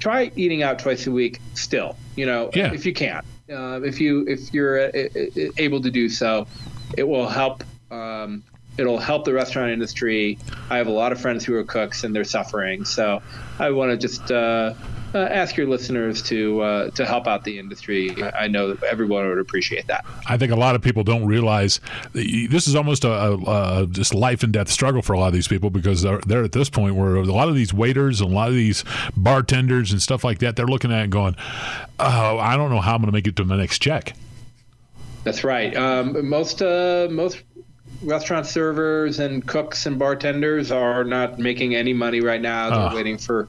try 0.00 0.30
eating 0.34 0.62
out 0.62 0.78
twice 0.78 1.06
a 1.06 1.10
week. 1.10 1.40
Still, 1.54 1.96
you 2.16 2.26
know, 2.26 2.50
yeah. 2.54 2.72
if 2.72 2.84
you 2.84 2.92
can, 2.92 3.22
uh, 3.52 3.80
if 3.82 4.00
you 4.00 4.26
if 4.26 4.52
you're 4.52 4.88
uh, 4.88 5.08
able 5.56 5.80
to 5.80 5.90
do 5.90 6.08
so, 6.08 6.46
it 6.96 7.04
will 7.04 7.28
help 7.28 7.62
um, 7.92 8.42
it'll 8.78 8.98
help 8.98 9.24
the 9.24 9.32
restaurant 9.32 9.70
industry. 9.70 10.38
I 10.70 10.76
have 10.78 10.86
a 10.86 10.92
lot 10.92 11.12
of 11.12 11.20
friends 11.20 11.44
who 11.44 11.54
are 11.54 11.64
cooks 11.64 12.04
and 12.04 12.14
they're 12.14 12.24
suffering. 12.24 12.84
So 12.84 13.22
I 13.58 13.70
want 13.70 13.90
to 13.90 13.96
just 13.96 14.30
uh, 14.30 14.74
uh, 15.14 15.18
ask 15.18 15.56
your 15.56 15.66
listeners 15.66 16.22
to 16.22 16.60
uh, 16.60 16.90
to 16.90 17.04
help 17.04 17.26
out 17.26 17.44
the 17.44 17.58
industry. 17.58 18.16
I 18.22 18.48
know 18.48 18.72
that 18.72 18.82
everyone 18.84 19.28
would 19.28 19.38
appreciate 19.38 19.86
that. 19.88 20.04
I 20.28 20.36
think 20.36 20.52
a 20.52 20.56
lot 20.56 20.74
of 20.74 20.82
people 20.82 21.02
don't 21.02 21.26
realize 21.26 21.80
this 22.12 22.68
is 22.68 22.76
almost 22.76 23.04
a, 23.04 23.10
a, 23.10 23.82
a, 23.82 23.86
just 23.86 24.14
life 24.14 24.42
and 24.42 24.52
death 24.52 24.68
struggle 24.68 25.02
for 25.02 25.12
a 25.12 25.18
lot 25.18 25.28
of 25.28 25.34
these 25.34 25.48
people 25.48 25.70
because 25.70 26.02
they're, 26.02 26.20
they're 26.26 26.44
at 26.44 26.52
this 26.52 26.70
point 26.70 26.94
where 26.94 27.16
a 27.16 27.24
lot 27.24 27.48
of 27.48 27.54
these 27.54 27.74
waiters 27.74 28.20
and 28.20 28.30
a 28.30 28.34
lot 28.34 28.48
of 28.48 28.54
these 28.54 28.84
bartenders 29.16 29.92
and 29.92 30.00
stuff 30.00 30.22
like 30.24 30.38
that 30.38 30.56
they're 30.56 30.66
looking 30.66 30.92
at 30.92 31.02
and 31.02 31.12
going, 31.12 31.34
"Oh, 31.98 32.38
I 32.38 32.56
don't 32.56 32.70
know 32.70 32.80
how 32.80 32.94
I'm 32.94 33.00
going 33.00 33.06
to 33.06 33.12
make 33.12 33.26
it 33.26 33.36
to 33.36 33.44
my 33.44 33.56
next 33.56 33.80
check." 33.80 34.14
That's 35.24 35.44
right. 35.44 35.76
Um, 35.76 36.28
most 36.28 36.62
uh, 36.62 37.08
most 37.10 37.42
restaurant 38.02 38.46
servers 38.46 39.18
and 39.18 39.46
cooks 39.46 39.86
and 39.86 39.98
bartenders 39.98 40.70
are 40.70 41.04
not 41.04 41.38
making 41.38 41.74
any 41.74 41.92
money 41.92 42.20
right 42.20 42.40
now. 42.40 42.70
They're 42.70 42.92
oh. 42.92 42.94
waiting 42.94 43.18
for 43.18 43.48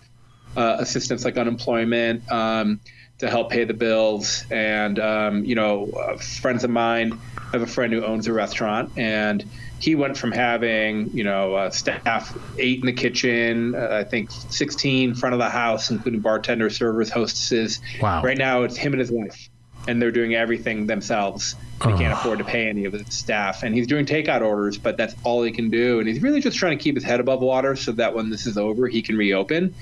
uh, 0.56 0.78
assistance 0.80 1.24
like 1.24 1.38
unemployment 1.38 2.30
um, 2.32 2.80
to 3.20 3.30
help 3.30 3.50
pay 3.50 3.64
the 3.64 3.74
bills. 3.74 4.46
And, 4.52 5.00
um, 5.00 5.46
you 5.46 5.56
know, 5.56 5.92
uh, 5.92 6.18
friends 6.18 6.64
of 6.64 6.70
mine, 6.70 7.18
I 7.38 7.52
have 7.52 7.62
a 7.62 7.68
friend 7.68 7.94
who 7.94 8.04
owns 8.04 8.28
a 8.28 8.34
restaurant 8.34 8.92
and 8.98 9.46
he 9.80 9.96
went 9.96 10.18
from 10.18 10.32
having, 10.32 11.10
you 11.12 11.24
know, 11.24 11.56
uh, 11.56 11.70
staff 11.72 12.38
eight 12.58 12.82
in 12.82 12.86
the 12.86 12.94
kitchen, 12.94 13.74
uh, 13.76 13.90
I 13.92 14.04
think 14.04 14.32
16 14.32 15.16
front 15.16 15.34
of 15.34 15.40
the 15.40 15.50
house, 15.50 15.90
including 15.90 16.20
bartenders, 16.22 16.78
servers, 16.78 17.10
hostesses. 17.10 17.80
Wow. 18.00 18.22
Right 18.22 18.38
now, 18.38 18.64
it's 18.64 18.78
him 18.78 18.94
and 18.94 19.00
his 19.00 19.12
wife 19.12 19.51
and 19.88 20.02
they're 20.02 20.12
doing 20.12 20.36
everything 20.36 20.88
themselves. 20.88 21.56
They 21.84 21.94
can't 21.94 22.14
afford 22.14 22.38
to 22.38 22.46
pay 22.46 22.68
any 22.68 22.86
of 22.86 22.94
his 22.94 23.08
staff, 23.10 23.64
and 23.64 23.74
he's 23.74 23.88
doing 23.88 24.06
takeout 24.06 24.42
orders, 24.42 24.78
but 24.78 24.98
that's 24.98 25.16
all 25.24 25.42
he 25.42 25.52
can 25.52 25.72
do. 25.72 25.98
And 25.98 26.08
he's 26.08 26.22
really 26.22 26.40
just 26.40 26.58
trying 26.58 26.78
to 26.78 26.84
keep 26.84 26.94
his 26.94 27.04
head 27.04 27.20
above 27.20 27.42
water 27.42 27.76
so 27.76 27.92
that 27.94 28.14
when 28.14 28.30
this 28.30 28.46
is 28.46 28.56
over, 28.56 28.88
he 28.88 29.02
can 29.02 29.18
reopen. 29.18 29.74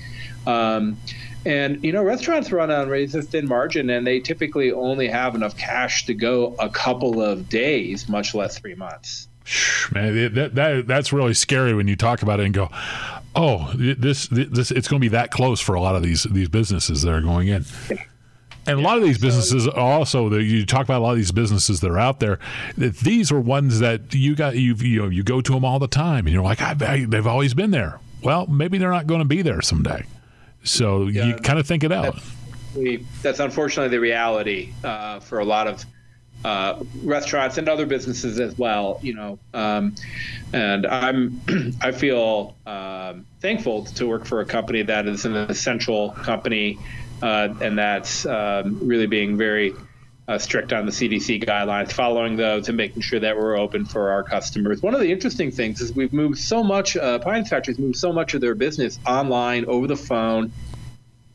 Um, 0.46 0.96
and 1.44 1.82
you 1.84 1.92
know, 1.92 2.02
restaurants 2.02 2.52
run 2.52 2.70
on 2.70 2.88
razor 2.88 3.22
thin 3.22 3.46
margin, 3.46 3.90
and 3.90 4.06
they 4.06 4.20
typically 4.20 4.72
only 4.72 5.08
have 5.08 5.34
enough 5.34 5.56
cash 5.56 6.06
to 6.06 6.14
go 6.14 6.54
a 6.58 6.68
couple 6.68 7.22
of 7.22 7.48
days, 7.48 8.08
much 8.08 8.34
less 8.34 8.58
three 8.58 8.74
months. 8.74 9.28
Man, 9.92 10.34
that, 10.34 10.54
that 10.54 10.86
that's 10.86 11.12
really 11.12 11.34
scary 11.34 11.74
when 11.74 11.88
you 11.88 11.96
talk 11.96 12.22
about 12.22 12.40
it 12.40 12.46
and 12.46 12.54
go, 12.54 12.68
"Oh, 13.34 13.72
this 13.74 14.28
this 14.28 14.70
it's 14.70 14.86
going 14.86 15.00
to 15.00 15.04
be 15.04 15.08
that 15.08 15.30
close 15.30 15.60
for 15.60 15.74
a 15.74 15.80
lot 15.80 15.96
of 15.96 16.02
these 16.02 16.24
these 16.24 16.48
businesses 16.48 17.02
that 17.02 17.12
are 17.12 17.22
going 17.22 17.48
in." 17.48 17.64
And 18.66 18.78
a 18.78 18.82
lot 18.82 18.98
of 18.98 19.02
these 19.02 19.18
businesses 19.18 19.66
also 19.66 20.28
that 20.28 20.42
you 20.42 20.66
talk 20.66 20.84
about 20.84 20.98
a 20.98 21.04
lot 21.04 21.12
of 21.12 21.16
these 21.16 21.32
businesses 21.32 21.80
that 21.80 21.90
are 21.90 21.98
out 21.98 22.20
there. 22.20 22.38
These 22.76 23.32
are 23.32 23.40
ones 23.40 23.80
that 23.80 24.14
you 24.14 24.34
got 24.34 24.56
you 24.56 24.74
you 24.74 25.02
know 25.02 25.08
you 25.08 25.22
go 25.22 25.40
to 25.40 25.52
them 25.52 25.64
all 25.64 25.78
the 25.78 25.88
time, 25.88 26.26
and 26.26 26.34
you're 26.34 26.42
like, 26.42 26.60
I, 26.60 26.76
I, 26.80 27.04
they've 27.06 27.26
always 27.26 27.54
been 27.54 27.70
there. 27.70 27.98
Well, 28.22 28.46
maybe 28.46 28.78
they're 28.78 28.90
not 28.90 29.06
going 29.06 29.20
to 29.20 29.26
be 29.26 29.42
there 29.42 29.62
someday. 29.62 30.04
So 30.62 31.06
yeah, 31.06 31.26
you 31.26 31.34
kind 31.36 31.58
of 31.58 31.66
think 31.66 31.84
it 31.84 31.92
out. 31.92 32.20
That's, 32.74 33.22
that's 33.22 33.40
unfortunately 33.40 33.90
the 33.90 34.00
reality 34.00 34.72
uh, 34.84 35.20
for 35.20 35.38
a 35.38 35.44
lot 35.44 35.66
of 35.66 35.84
uh, 36.44 36.82
restaurants 37.02 37.58
and 37.58 37.68
other 37.68 37.86
businesses 37.86 38.40
as 38.40 38.56
well. 38.56 38.98
You 39.02 39.14
know, 39.14 39.38
um, 39.54 39.94
and 40.52 40.86
I'm 40.86 41.40
I 41.80 41.92
feel 41.92 42.56
um, 42.66 43.26
thankful 43.40 43.84
to 43.84 44.06
work 44.06 44.24
for 44.24 44.40
a 44.40 44.46
company 44.46 44.82
that 44.82 45.06
is 45.06 45.24
an 45.24 45.36
essential 45.36 46.10
company, 46.10 46.78
uh, 47.22 47.54
and 47.60 47.78
that's 47.78 48.26
um, 48.26 48.78
really 48.86 49.06
being 49.06 49.36
very. 49.36 49.74
Uh, 50.28 50.38
strict 50.38 50.72
on 50.72 50.86
the 50.86 50.92
CDC 50.92 51.42
guidelines, 51.42 51.90
following 51.90 52.36
those 52.36 52.68
and 52.68 52.76
making 52.76 53.02
sure 53.02 53.18
that 53.18 53.36
we're 53.36 53.58
open 53.58 53.84
for 53.84 54.10
our 54.10 54.22
customers. 54.22 54.80
One 54.80 54.94
of 54.94 55.00
the 55.00 55.10
interesting 55.10 55.50
things 55.50 55.80
is 55.80 55.92
we've 55.92 56.12
moved 56.12 56.38
so 56.38 56.62
much, 56.62 56.96
uh, 56.96 57.18
Appliance 57.20 57.48
Factory's 57.48 57.80
moved 57.80 57.96
so 57.96 58.12
much 58.12 58.34
of 58.34 58.40
their 58.40 58.54
business 58.54 59.00
online, 59.04 59.64
over 59.64 59.88
the 59.88 59.96
phone, 59.96 60.52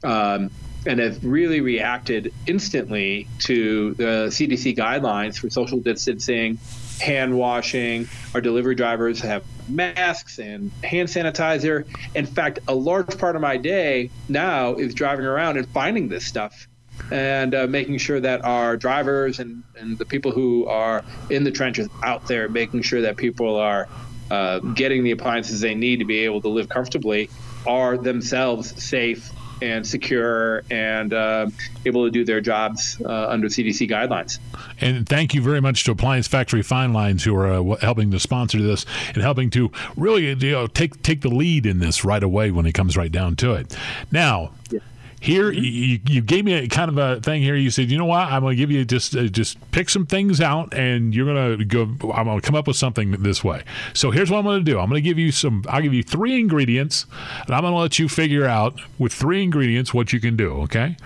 um, 0.01 0.49
and 0.85 0.99
have 0.99 1.23
really 1.25 1.61
reacted 1.61 2.33
instantly 2.45 3.27
to 3.39 3.95
the 3.95 4.27
CDC 4.29 4.77
guidelines 4.77 5.37
for 5.37 5.49
social 5.49 5.79
distancing, 5.79 6.57
hand 7.01 7.37
washing. 7.37 8.07
Our 8.33 8.41
delivery 8.41 8.75
drivers 8.75 9.19
have 9.21 9.43
masks 9.67 10.39
and 10.39 10.71
hand 10.83 11.09
sanitizer. 11.09 11.85
In 12.13 12.25
fact, 12.25 12.59
a 12.67 12.75
large 12.75 13.17
part 13.17 13.35
of 13.35 13.41
my 13.41 13.57
day 13.57 14.09
now 14.27 14.75
is 14.75 14.93
driving 14.93 15.25
around 15.25 15.57
and 15.57 15.67
finding 15.69 16.07
this 16.07 16.25
stuff 16.25 16.67
and 17.11 17.53
uh, 17.53 17.67
making 17.67 17.97
sure 17.97 18.19
that 18.19 18.43
our 18.45 18.77
drivers 18.77 19.39
and, 19.39 19.63
and 19.77 19.97
the 19.97 20.05
people 20.05 20.31
who 20.31 20.65
are 20.67 21.03
in 21.29 21.43
the 21.43 21.51
trenches 21.51 21.89
out 22.03 22.25
there, 22.27 22.47
making 22.49 22.81
sure 22.81 23.01
that 23.01 23.17
people 23.17 23.55
are 23.57 23.87
uh, 24.31 24.59
getting 24.59 25.03
the 25.03 25.11
appliances 25.11 25.61
they 25.61 25.75
need 25.75 25.99
to 25.99 26.05
be 26.05 26.19
able 26.19 26.41
to 26.41 26.47
live 26.47 26.69
comfortably, 26.69 27.29
are 27.67 27.97
themselves 27.97 28.83
safe 28.83 29.31
and 29.61 29.85
secure 29.85 30.63
and 30.69 31.13
uh, 31.13 31.47
able 31.85 32.05
to 32.05 32.11
do 32.11 32.25
their 32.25 32.41
jobs 32.41 33.01
uh, 33.03 33.27
under 33.29 33.47
CDC 33.47 33.89
guidelines. 33.89 34.39
And 34.81 35.07
thank 35.07 35.33
you 35.33 35.41
very 35.41 35.61
much 35.61 35.83
to 35.85 35.91
Appliance 35.91 36.27
Factory 36.27 36.61
Fine 36.61 36.93
Lines 36.93 37.23
who 37.23 37.35
are 37.35 37.47
uh, 37.47 37.75
helping 37.77 38.11
to 38.11 38.19
sponsor 38.19 38.61
this 38.61 38.85
and 39.13 39.17
helping 39.17 39.49
to 39.51 39.71
really 39.95 40.27
you 40.27 40.51
know, 40.51 40.67
take 40.67 41.01
take 41.01 41.21
the 41.21 41.29
lead 41.29 41.65
in 41.65 41.79
this 41.79 42.03
right 42.03 42.23
away 42.23 42.51
when 42.51 42.65
it 42.65 42.73
comes 42.73 42.97
right 42.97 43.11
down 43.11 43.35
to 43.37 43.53
it. 43.53 43.77
Now. 44.11 44.51
Yeah 44.71 44.79
here, 45.19 45.51
mm-hmm. 45.51 45.63
you, 45.63 45.99
you 46.07 46.21
gave 46.21 46.45
me 46.45 46.53
a 46.53 46.67
kind 46.67 46.89
of 46.89 46.97
a 46.97 47.21
thing 47.21 47.41
here. 47.41 47.55
You 47.55 47.69
said, 47.69 47.89
you 47.89 47.97
know 47.97 48.05
what? 48.05 48.31
I'm 48.31 48.41
going 48.41 48.51
to 48.51 48.57
give 48.57 48.71
you 48.71 48.85
just 48.85 49.15
uh, 49.15 49.23
just 49.23 49.59
pick 49.71 49.89
some 49.89 50.05
things 50.05 50.41
out, 50.41 50.73
and 50.73 51.15
you're 51.15 51.25
going 51.25 51.57
to 51.57 51.65
go. 51.65 52.11
I'm 52.11 52.25
going 52.25 52.39
to 52.39 52.45
come 52.45 52.55
up 52.55 52.67
with 52.67 52.75
something 52.75 53.11
this 53.23 53.43
way. 53.43 53.63
So 53.93 54.11
here's 54.11 54.29
what 54.29 54.39
I'm 54.39 54.43
going 54.43 54.63
to 54.63 54.71
do. 54.71 54.79
I'm 54.79 54.89
going 54.89 55.01
to 55.01 55.07
give 55.07 55.17
you 55.17 55.31
some. 55.31 55.63
I'll 55.67 55.81
give 55.81 55.93
you 55.93 56.03
three 56.03 56.39
ingredients, 56.39 57.05
and 57.45 57.55
I'm 57.55 57.61
going 57.61 57.73
to 57.73 57.79
let 57.79 57.97
you 57.97 58.07
figure 58.07 58.45
out 58.45 58.79
with 58.99 59.13
three 59.13 59.41
ingredients 59.41 59.93
what 59.93 60.13
you 60.13 60.19
can 60.19 60.35
do. 60.35 60.51
Okay. 60.63 60.97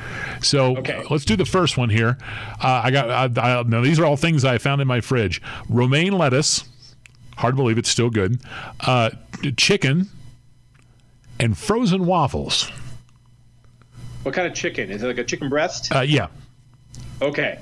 So 0.42 0.78
okay. 0.78 1.06
let's 1.10 1.26
do 1.26 1.36
the 1.36 1.46
first 1.46 1.78
one 1.78 1.90
here. 1.90 2.18
Uh, 2.62 2.82
I 2.84 2.92
got. 2.92 3.38
I, 3.38 3.60
I, 3.60 3.64
now 3.64 3.82
these 3.82 4.00
are 4.00 4.06
all 4.06 4.18
things 4.18 4.44
I 4.44 4.58
found 4.58 4.82
in 4.82 4.88
my 4.88 5.02
fridge. 5.02 5.42
Romaine 5.70 6.14
lettuce. 6.14 6.68
Hard 7.38 7.54
to 7.54 7.56
believe 7.56 7.78
it's 7.78 7.90
still 7.90 8.10
good. 8.10 8.42
Uh, 8.82 9.12
chicken 9.56 10.10
and 11.40 11.58
frozen 11.58 12.06
waffles. 12.06 12.70
What 14.24 14.36
kind 14.36 14.48
of 14.48 14.54
chicken? 14.54 14.92
Is 14.92 15.04
it 15.04 15.08
like 15.08 15.18
a 15.18 15.24
chicken 15.24 15.50
breast? 15.50 15.94
Uh, 15.94 16.02
yeah. 16.02 16.28
Okay, 17.22 17.60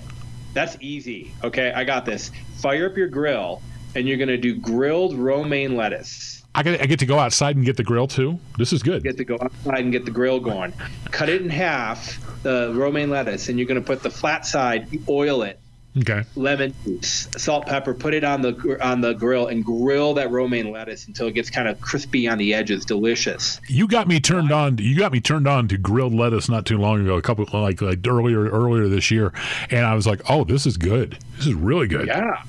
that's 0.53 0.77
easy. 0.81 1.33
Okay, 1.43 1.71
I 1.71 1.83
got 1.83 2.05
this. 2.05 2.31
Fire 2.57 2.89
up 2.89 2.97
your 2.97 3.07
grill, 3.07 3.61
and 3.95 4.07
you're 4.07 4.17
gonna 4.17 4.37
do 4.37 4.55
grilled 4.55 5.15
romaine 5.15 5.75
lettuce. 5.75 6.43
I 6.55 6.63
get, 6.63 6.81
I 6.81 6.87
get 6.87 6.97
to 6.99 7.05
go 7.05 7.19
outside 7.19 7.55
and 7.55 7.63
get 7.63 7.77
the 7.77 7.83
grill 7.83 8.07
too. 8.07 8.39
This 8.57 8.73
is 8.73 8.81
good. 8.81 9.03
You 9.03 9.11
get 9.11 9.17
to 9.17 9.25
go 9.25 9.37
outside 9.39 9.83
and 9.83 9.91
get 9.91 10.05
the 10.05 10.11
grill 10.11 10.39
going. 10.39 10.73
Cut 11.11 11.29
it 11.29 11.43
in 11.43 11.49
half, 11.49 12.19
the 12.41 12.73
romaine 12.73 13.11
lettuce, 13.11 13.47
and 13.49 13.59
you're 13.59 13.67
going 13.67 13.79
to 13.79 13.85
put 13.85 14.01
the 14.01 14.09
flat 14.09 14.43
side, 14.43 14.87
oil 15.07 15.43
it, 15.43 15.59
Okay. 15.99 16.23
Lemon 16.35 16.73
juice, 16.83 17.27
salt, 17.37 17.65
pepper. 17.65 17.93
Put 17.93 18.13
it 18.13 18.23
on 18.23 18.41
the 18.41 18.77
on 18.81 19.01
the 19.01 19.13
grill 19.13 19.47
and 19.47 19.63
grill 19.63 20.13
that 20.15 20.29
romaine 20.29 20.71
lettuce 20.71 21.07
until 21.07 21.27
it 21.27 21.33
gets 21.33 21.49
kind 21.49 21.67
of 21.67 21.79
crispy 21.81 22.27
on 22.27 22.37
the 22.37 22.53
edges. 22.53 22.85
Delicious. 22.85 23.59
You 23.67 23.87
got 23.87 24.07
me 24.07 24.19
turned 24.19 24.51
on. 24.51 24.77
You 24.77 24.97
got 24.97 25.11
me 25.11 25.21
turned 25.21 25.47
on 25.47 25.67
to 25.69 25.77
grilled 25.77 26.13
lettuce 26.13 26.49
not 26.49 26.65
too 26.65 26.77
long 26.77 27.01
ago. 27.01 27.15
A 27.15 27.21
couple 27.21 27.45
like 27.53 27.81
like 27.81 28.05
earlier 28.05 28.47
earlier 28.49 28.87
this 28.87 29.09
year, 29.09 29.33
and 29.71 29.85
I 29.85 29.95
was 29.95 30.05
like, 30.05 30.21
oh, 30.29 30.43
this 30.43 30.65
is 30.65 30.77
good. 30.77 31.17
This 31.37 31.47
is 31.47 31.53
really 31.53 31.87
good. 31.87 32.07
Yeah. 32.07 32.43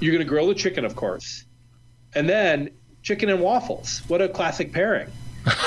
You're 0.00 0.12
gonna 0.12 0.24
grill 0.24 0.48
the 0.48 0.54
chicken, 0.54 0.84
of 0.84 0.96
course, 0.96 1.44
and 2.14 2.28
then 2.28 2.70
chicken 3.02 3.30
and 3.30 3.40
waffles. 3.40 4.02
What 4.08 4.20
a 4.20 4.28
classic 4.28 4.72
pairing. 4.72 5.08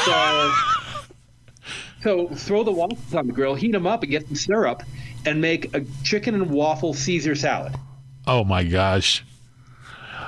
So. 0.05 0.51
so 2.01 2.27
throw 2.27 2.63
the 2.63 2.72
waffles 2.72 3.15
on 3.15 3.27
the 3.27 3.34
grill, 3.34 3.55
heat 3.55 3.72
them 3.72 3.88
up, 3.88 4.03
and 4.03 4.12
get 4.12 4.27
some 4.27 4.36
syrup 4.36 4.84
and 5.25 5.41
make 5.41 5.75
a 5.75 5.86
chicken 6.03 6.36
and 6.36 6.50
waffle 6.50 6.94
Caesar 6.94 7.36
salad. 7.36 7.75
Oh 8.27 8.44
my 8.44 8.63
gosh. 8.63 9.24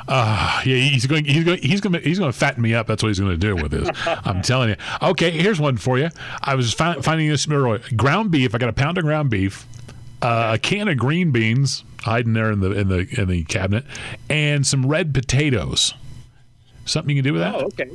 Uh, 0.08 0.62
yeah, 0.66 0.78
he's 0.78 1.06
going. 1.06 1.26
He's 1.26 1.44
going. 1.44 1.62
He's 1.62 1.82
going. 1.82 2.02
He's 2.02 2.20
going 2.20 2.32
to 2.32 2.38
fatten 2.38 2.62
me 2.64 2.74
up. 2.74 2.88
That's 2.88 3.04
what 3.04 3.10
he's 3.10 3.20
going 3.20 3.32
to 3.32 3.38
do 3.38 3.56
with 3.56 3.72
this. 3.72 3.90
I'm 4.06 4.42
telling 4.42 4.70
you. 4.70 4.76
Okay, 5.02 5.32
here's 5.32 5.60
one 5.60 5.76
for 5.76 5.98
you. 5.98 6.10
I 6.42 6.56
was 6.56 6.74
fi- 6.74 7.02
finding 7.02 7.28
this 7.28 7.50
earlier. 7.50 7.82
Ground 7.96 8.32
beef. 8.32 8.56
I 8.56 8.58
got 8.58 8.70
a 8.70 8.74
pound 8.74 8.98
of 8.98 9.04
ground 9.04 9.30
beef, 9.30 9.66
uh, 10.22 10.52
a 10.54 10.60
can 10.60 10.88
of 10.88 10.98
green 10.98 11.32
beans 11.32 11.84
hiding 12.02 12.34
there 12.34 12.52
in 12.52 12.62
the 12.62 12.72
in 12.72 12.88
the 12.88 13.08
in 13.20 13.28
the 13.28 13.44
cabinet, 13.46 13.84
and 14.30 14.66
some 14.66 14.86
red 14.86 15.14
potatoes. 15.14 15.94
Something 16.86 17.18
you 17.18 17.22
can 17.22 17.30
do 17.30 17.34
with 17.34 17.42
that? 17.42 17.56
Oh, 17.56 17.66
okay. 17.66 17.90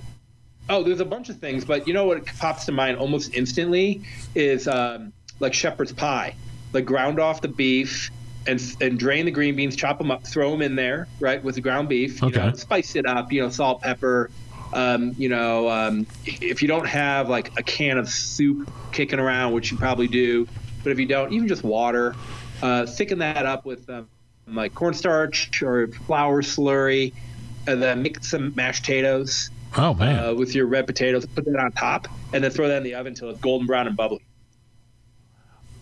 Oh, 0.69 0.83
there's 0.83 1.01
a 1.01 1.05
bunch 1.07 1.31
of 1.31 1.39
things, 1.39 1.65
but 1.65 1.89
you 1.89 1.95
know 1.95 2.05
what 2.05 2.27
pops 2.27 2.67
to 2.67 2.73
mind 2.73 2.99
almost 2.99 3.35
instantly 3.35 4.03
is 4.35 4.69
um, 4.69 5.15
like 5.41 5.55
shepherd's 5.55 5.93
pie 5.93 6.35
like 6.73 6.85
ground 6.85 7.21
off 7.21 7.41
the 7.41 7.49
beef 7.49 8.11
and 8.47 8.61
and 8.81 8.99
drain 8.99 9.25
the 9.25 9.31
green 9.31 9.57
beans, 9.57 9.77
chop 9.77 9.99
them 9.99 10.11
up, 10.11 10.27
throw 10.27 10.51
them 10.51 10.63
in 10.63 10.77
there, 10.77 11.09
right, 11.21 11.43
with 11.43 11.55
the 11.55 11.61
ground 11.61 11.89
beef. 11.89 12.23
Okay. 12.23 12.39
Know, 12.39 12.53
spice 12.55 12.97
it 12.97 13.07
up, 13.07 13.33
you 13.33 13.43
know, 13.43 13.51
salt, 13.51 13.83
pepper. 13.83 14.31
Um, 14.73 15.15
you 15.19 15.29
know, 15.29 15.69
um, 15.69 16.07
if 16.25 16.63
you 16.63 16.69
don't 16.69 16.87
have 16.87 17.29
like 17.29 17.59
a 17.59 17.63
can 17.63 17.99
of 17.99 18.09
soup 18.09 18.71
kicking 18.91 19.19
around, 19.19 19.53
which 19.53 19.71
you 19.71 19.77
probably 19.77 20.09
do, 20.09 20.49
but 20.83 20.93
if 20.93 20.99
you 20.99 21.07
don't, 21.07 21.33
even 21.33 21.47
just 21.47 21.63
water, 21.63 22.15
uh, 22.63 22.87
thicken 22.87 23.19
that 23.19 23.45
up 23.45 23.67
with 23.67 23.89
um, 23.91 24.09
like 24.47 24.75
cornstarch 24.75 25.63
or 25.63 25.89
flour 25.89 26.43
slurry, 26.43 27.13
and 27.67 27.83
then 27.83 28.03
mix 28.03 28.31
some 28.31 28.55
mashed 28.55 28.83
potatoes. 28.83 29.51
Oh 29.77 29.95
man! 29.95 30.25
Uh, 30.25 30.35
with 30.35 30.55
your 30.55 30.67
red 30.67 30.87
potatoes, 30.87 31.27
put 31.27 31.45
that 31.45 31.57
on 31.57 31.73
top, 31.73 32.09
and 32.33 32.43
then 32.43 32.51
throw 32.51 32.69
that 32.69 32.79
in 32.79 32.83
the 32.83 32.95
oven 32.95 33.13
until 33.13 33.29
it's 33.31 33.41
golden 33.41 33.67
brown 33.67 33.87
and 33.87 33.97
bubbly. 33.97 34.23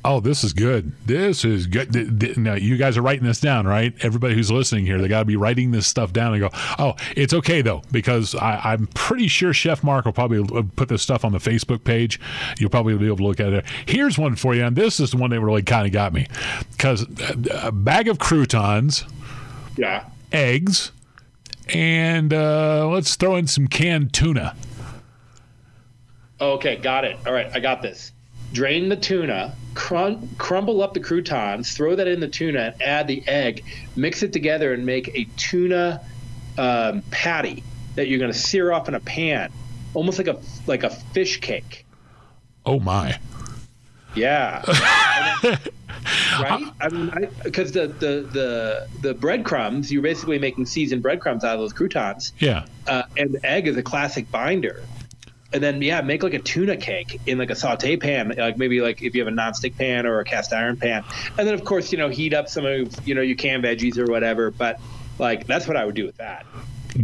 Oh, 0.02 0.20
this 0.20 0.44
is 0.44 0.54
good. 0.54 0.92
This 1.04 1.44
is 1.44 1.66
good. 1.66 2.38
Now, 2.38 2.54
you 2.54 2.78
guys 2.78 2.96
are 2.96 3.02
writing 3.02 3.24
this 3.24 3.38
down, 3.38 3.66
right? 3.66 3.92
Everybody 4.00 4.34
who's 4.34 4.50
listening 4.50 4.86
here, 4.86 4.98
they 4.98 5.08
got 5.08 5.18
to 5.18 5.24
be 5.26 5.36
writing 5.36 5.72
this 5.72 5.86
stuff 5.86 6.14
down 6.14 6.32
and 6.32 6.40
go, 6.40 6.48
oh, 6.78 6.94
it's 7.16 7.34
okay, 7.34 7.60
though, 7.60 7.82
because 7.92 8.34
I, 8.34 8.72
am 8.72 8.86
pretty 8.94 9.28
sure 9.28 9.52
Chef 9.52 9.84
Mark 9.84 10.06
will 10.06 10.14
probably 10.14 10.38
uh, 10.58 10.62
put 10.74 10.88
this 10.88 11.02
stuff 11.02 11.22
on 11.22 11.32
the 11.32 11.38
Facebook 11.38 11.84
page. 11.84 12.18
You'll 12.58 12.70
probably 12.70 12.96
be 12.96 13.08
able 13.08 13.18
to 13.18 13.24
look 13.24 13.40
at 13.40 13.52
it. 13.52 13.66
Here's 13.84 14.16
one 14.16 14.36
for 14.36 14.54
you, 14.54 14.64
and 14.64 14.74
this 14.74 15.00
is 15.00 15.10
the 15.10 15.18
one 15.18 15.30
that 15.30 15.40
really 15.40 15.62
kind 15.62 15.86
of 15.86 15.92
got 15.92 16.14
me 16.14 16.26
because 16.72 17.04
uh, 17.20 17.34
uh, 17.50 17.60
a 17.64 17.72
bag 17.72 18.08
of 18.08 18.18
croutons, 18.18 19.04
yeah, 19.76 20.08
eggs, 20.32 20.92
and 21.68 22.32
uh, 22.32 22.88
let's 22.88 23.16
throw 23.16 23.36
in 23.36 23.46
some 23.46 23.66
canned 23.66 24.14
tuna. 24.14 24.56
Okay, 26.40 26.76
got 26.76 27.04
it. 27.04 27.18
All 27.26 27.34
right, 27.34 27.50
I 27.52 27.60
got 27.60 27.82
this 27.82 28.12
drain 28.52 28.88
the 28.88 28.96
tuna, 28.96 29.54
crum- 29.74 30.28
crumble 30.38 30.82
up 30.82 30.94
the 30.94 31.00
croutons, 31.00 31.72
throw 31.72 31.94
that 31.96 32.08
in 32.08 32.20
the 32.20 32.28
tuna, 32.28 32.60
and 32.60 32.82
add 32.82 33.06
the 33.06 33.26
egg, 33.26 33.64
mix 33.96 34.22
it 34.22 34.32
together, 34.32 34.72
and 34.72 34.84
make 34.84 35.08
a 35.08 35.24
tuna 35.36 36.00
um, 36.58 37.02
patty 37.10 37.62
that 37.94 38.08
you're 38.08 38.18
going 38.18 38.32
to 38.32 38.38
sear 38.38 38.72
off 38.72 38.88
in 38.88 38.94
a 38.94 39.00
pan, 39.00 39.52
almost 39.94 40.18
like 40.18 40.28
a 40.28 40.40
like 40.66 40.82
a 40.82 40.90
fish 40.90 41.40
cake. 41.40 41.86
Oh 42.66 42.80
my! 42.80 43.18
Yeah. 44.14 44.62
right? 46.40 46.64
I 46.80 46.88
mean, 46.90 47.28
because 47.44 47.72
the, 47.72 47.86
the 47.86 48.28
the 48.32 48.88
the 49.00 49.14
breadcrumbs, 49.14 49.92
you're 49.92 50.02
basically 50.02 50.38
making 50.38 50.66
seasoned 50.66 51.02
breadcrumbs 51.02 51.44
out 51.44 51.54
of 51.54 51.60
those 51.60 51.72
croutons. 51.72 52.32
Yeah. 52.38 52.66
Uh, 52.86 53.04
and 53.16 53.34
the 53.34 53.46
egg 53.46 53.68
is 53.68 53.76
a 53.76 53.82
classic 53.82 54.30
binder 54.30 54.82
and 55.52 55.62
then 55.62 55.82
yeah, 55.82 56.00
make 56.00 56.22
like 56.22 56.34
a 56.34 56.38
tuna 56.38 56.76
cake 56.76 57.20
in 57.26 57.38
like 57.38 57.50
a 57.50 57.54
saute 57.54 57.96
pan, 57.96 58.34
like 58.36 58.56
maybe 58.56 58.80
like 58.80 59.02
if 59.02 59.14
you 59.14 59.24
have 59.24 59.32
a 59.32 59.36
nonstick 59.36 59.76
pan 59.76 60.06
or 60.06 60.20
a 60.20 60.24
cast 60.24 60.52
iron 60.52 60.76
pan, 60.76 61.04
and 61.38 61.46
then 61.46 61.54
of 61.54 61.64
course 61.64 61.92
you 61.92 61.98
know 61.98 62.08
heat 62.08 62.34
up 62.34 62.48
some 62.48 62.64
of 62.64 63.06
you 63.06 63.14
know 63.14 63.22
your 63.22 63.36
canned 63.36 63.64
veggies 63.64 63.98
or 63.98 64.10
whatever. 64.10 64.50
But 64.50 64.80
like 65.18 65.46
that's 65.46 65.66
what 65.66 65.76
I 65.76 65.84
would 65.84 65.94
do 65.94 66.06
with 66.06 66.16
that. 66.18 66.46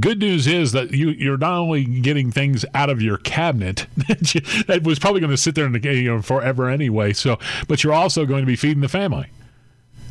good 0.00 0.18
news 0.18 0.46
is 0.46 0.72
that 0.72 0.92
you 0.92 1.10
you're 1.10 1.38
not 1.38 1.58
only 1.58 1.84
getting 1.84 2.30
things 2.30 2.64
out 2.74 2.90
of 2.90 3.02
your 3.02 3.18
cabinet 3.18 3.86
that, 4.08 4.34
you, 4.34 4.40
that 4.64 4.82
was 4.84 4.98
probably 4.98 5.20
going 5.20 5.30
to 5.30 5.36
sit 5.36 5.54
there 5.54 5.66
in 5.66 5.72
the, 5.72 5.80
you 5.80 6.14
know, 6.14 6.22
forever 6.22 6.68
anyway. 6.68 7.12
So, 7.12 7.38
but 7.68 7.82
you're 7.82 7.92
also 7.92 8.26
going 8.26 8.42
to 8.42 8.46
be 8.46 8.56
feeding 8.56 8.80
the 8.80 8.88
family. 8.88 9.28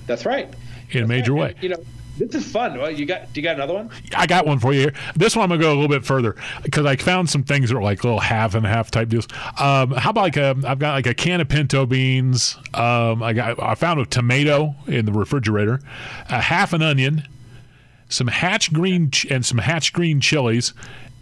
That's 0.08 0.26
right. 0.26 0.46
In 0.92 1.02
That's 1.02 1.04
a 1.04 1.08
major 1.08 1.34
right. 1.34 1.40
way. 1.40 1.50
And, 1.52 1.64
you 1.64 1.70
know, 1.70 1.84
this 2.18 2.34
is 2.36 2.52
fun. 2.52 2.78
Well, 2.78 2.92
you 2.92 3.06
got 3.06 3.32
do 3.34 3.42
you 3.42 3.44
got 3.44 3.56
another 3.56 3.74
one? 3.74 3.90
I 4.16 4.26
got 4.26 4.46
one 4.46 4.60
for 4.60 4.74
you 4.74 4.82
here. 4.82 4.94
This 5.16 5.36
one 5.36 5.44
I'm 5.44 5.50
gonna 5.50 5.62
go 5.62 5.72
a 5.72 5.76
little 5.76 5.90
bit 5.90 6.06
further 6.06 6.36
because 6.64 6.86
I 6.86 6.96
found 6.96 7.30
some 7.30 7.44
things 7.44 7.70
that 7.70 7.78
are 7.78 7.82
like 7.82 8.04
little 8.04 8.20
half 8.20 8.56
and 8.56 8.66
half 8.66 8.92
type 8.92 9.10
deals. 9.10 9.28
Um, 9.60 9.92
how 9.92 10.12
about 10.12 10.22
like 10.22 10.38
a, 10.38 10.56
I've 10.66 10.80
got 10.80 10.94
like 10.94 11.08
a 11.08 11.14
can 11.14 11.42
of 11.42 11.50
pinto 11.50 11.86
beans. 11.86 12.58
Um, 12.74 13.22
I 13.22 13.34
got 13.34 13.62
I 13.62 13.76
found 13.76 14.00
a 14.00 14.06
tomato 14.06 14.76
in 14.88 15.06
the 15.06 15.12
refrigerator, 15.12 15.80
a 16.30 16.42
half 16.42 16.74
an 16.74 16.82
onion, 16.82 17.28
some 18.10 18.28
hatch 18.28 18.72
green 18.72 19.12
ch- 19.12 19.26
and 19.26 19.46
some 19.46 19.58
hatch 19.58 19.94
green 19.94 20.22
chilies, 20.22 20.74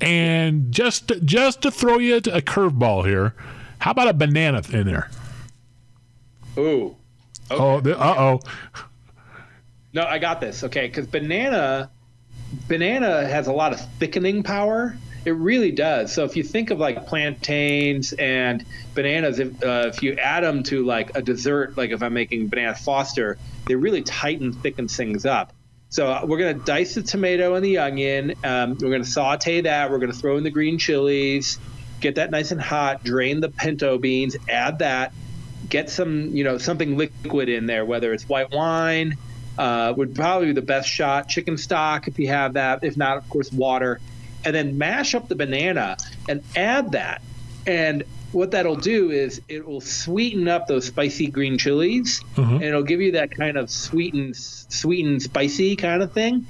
and 0.02 0.72
just 0.72 1.12
just 1.24 1.62
to 1.64 1.72
throw 1.72 1.98
you 1.98 2.18
a 2.18 2.22
curveball 2.22 3.06
here, 3.06 3.34
how 3.80 3.92
about 3.92 4.08
a 4.08 4.14
banana 4.14 4.62
in 4.72 4.86
there? 4.86 5.10
Ooh. 6.58 6.96
Oh, 7.52 7.78
uh 7.78 8.16
oh. 8.18 8.40
No, 9.94 10.04
I 10.04 10.18
got 10.18 10.42
this. 10.42 10.64
Okay, 10.64 10.88
because 10.88 11.06
banana, 11.06 11.92
banana 12.68 13.28
has 13.28 13.48
a 13.48 13.54
lot 13.54 13.74
of 13.74 13.80
thickening 14.00 14.44
power. 14.44 14.98
It 15.24 15.32
really 15.32 15.72
does. 15.72 16.12
So 16.12 16.26
if 16.26 16.36
you 16.36 16.44
think 16.44 16.72
of 16.72 16.80
like 16.80 17.06
plantains 17.06 18.12
and 18.12 18.66
bananas, 18.96 19.40
if 19.40 19.64
uh, 19.64 19.92
if 19.94 20.02
you 20.02 20.14
add 20.14 20.44
them 20.44 20.64
to 20.64 20.84
like 20.84 21.16
a 21.16 21.22
dessert, 21.22 21.78
like 21.78 21.92
if 21.92 22.02
I'm 22.02 22.14
making 22.14 22.48
banana 22.48 22.76
foster, 22.76 23.38
they 23.68 23.76
really 23.76 24.02
tighten, 24.02 24.52
thicken 24.52 24.88
things 24.88 25.26
up. 25.26 25.54
So 25.90 26.08
uh, 26.08 26.26
we're 26.26 26.40
gonna 26.40 26.56
dice 26.56 26.96
the 26.96 27.04
tomato 27.04 27.54
and 27.54 27.64
the 27.64 27.78
onion. 27.78 28.34
Um, 28.44 28.78
we're 28.82 28.90
gonna 28.90 29.06
saute 29.06 29.62
that. 29.62 29.92
We're 29.92 30.00
gonna 30.00 30.12
throw 30.12 30.38
in 30.38 30.44
the 30.44 30.50
green 30.50 30.80
chilies, 30.80 31.60
get 32.02 32.16
that 32.16 32.32
nice 32.32 32.52
and 32.52 32.60
hot. 32.60 33.04
Drain 33.04 33.42
the 33.42 33.50
pinto 33.50 34.00
beans. 34.00 34.36
Add 34.50 34.80
that. 34.80 35.14
Get 35.70 35.90
some, 35.90 36.36
you 36.36 36.44
know, 36.44 36.58
something 36.58 36.98
liquid 36.98 37.48
in 37.48 37.68
there, 37.68 37.86
whether 37.86 38.12
it's 38.12 38.28
white 38.28 38.52
wine 38.52 39.16
uh, 39.58 39.94
would 39.96 40.16
probably 40.16 40.48
be 40.48 40.54
the 40.54 40.62
best 40.62 40.90
shot. 40.90 41.28
Chicken 41.30 41.58
stock, 41.58 42.08
if 42.08 42.18
you 42.20 42.28
have 42.28 42.54
that. 42.54 42.84
If 42.84 42.98
not, 42.98 43.18
of 43.18 43.30
course, 43.30 43.52
water. 43.52 44.00
And 44.46 44.56
then 44.56 44.78
mash 44.78 45.16
up 45.16 45.28
the 45.28 45.36
banana 45.36 45.98
and 46.28 46.44
add 46.56 46.94
that. 46.94 47.22
And 47.66 48.04
what 48.32 48.52
that'll 48.52 48.76
do 48.76 49.12
is 49.12 49.42
it 49.48 49.66
will 49.66 49.80
sweeten 49.80 50.48
up 50.48 50.68
those 50.68 50.86
spicy 50.88 51.28
green 51.28 51.58
chilies, 51.58 52.22
Mhm. 52.36 52.56
and 52.56 52.64
it'll 52.64 52.84
give 52.84 53.00
you 53.00 53.12
that 53.14 53.32
kind 53.32 53.58
of 53.58 53.70
sweetened, 53.70 54.36
sweetened, 54.36 55.22
spicy 55.22 55.76
kind 55.76 56.02
of 56.02 56.12
thing. 56.14 56.46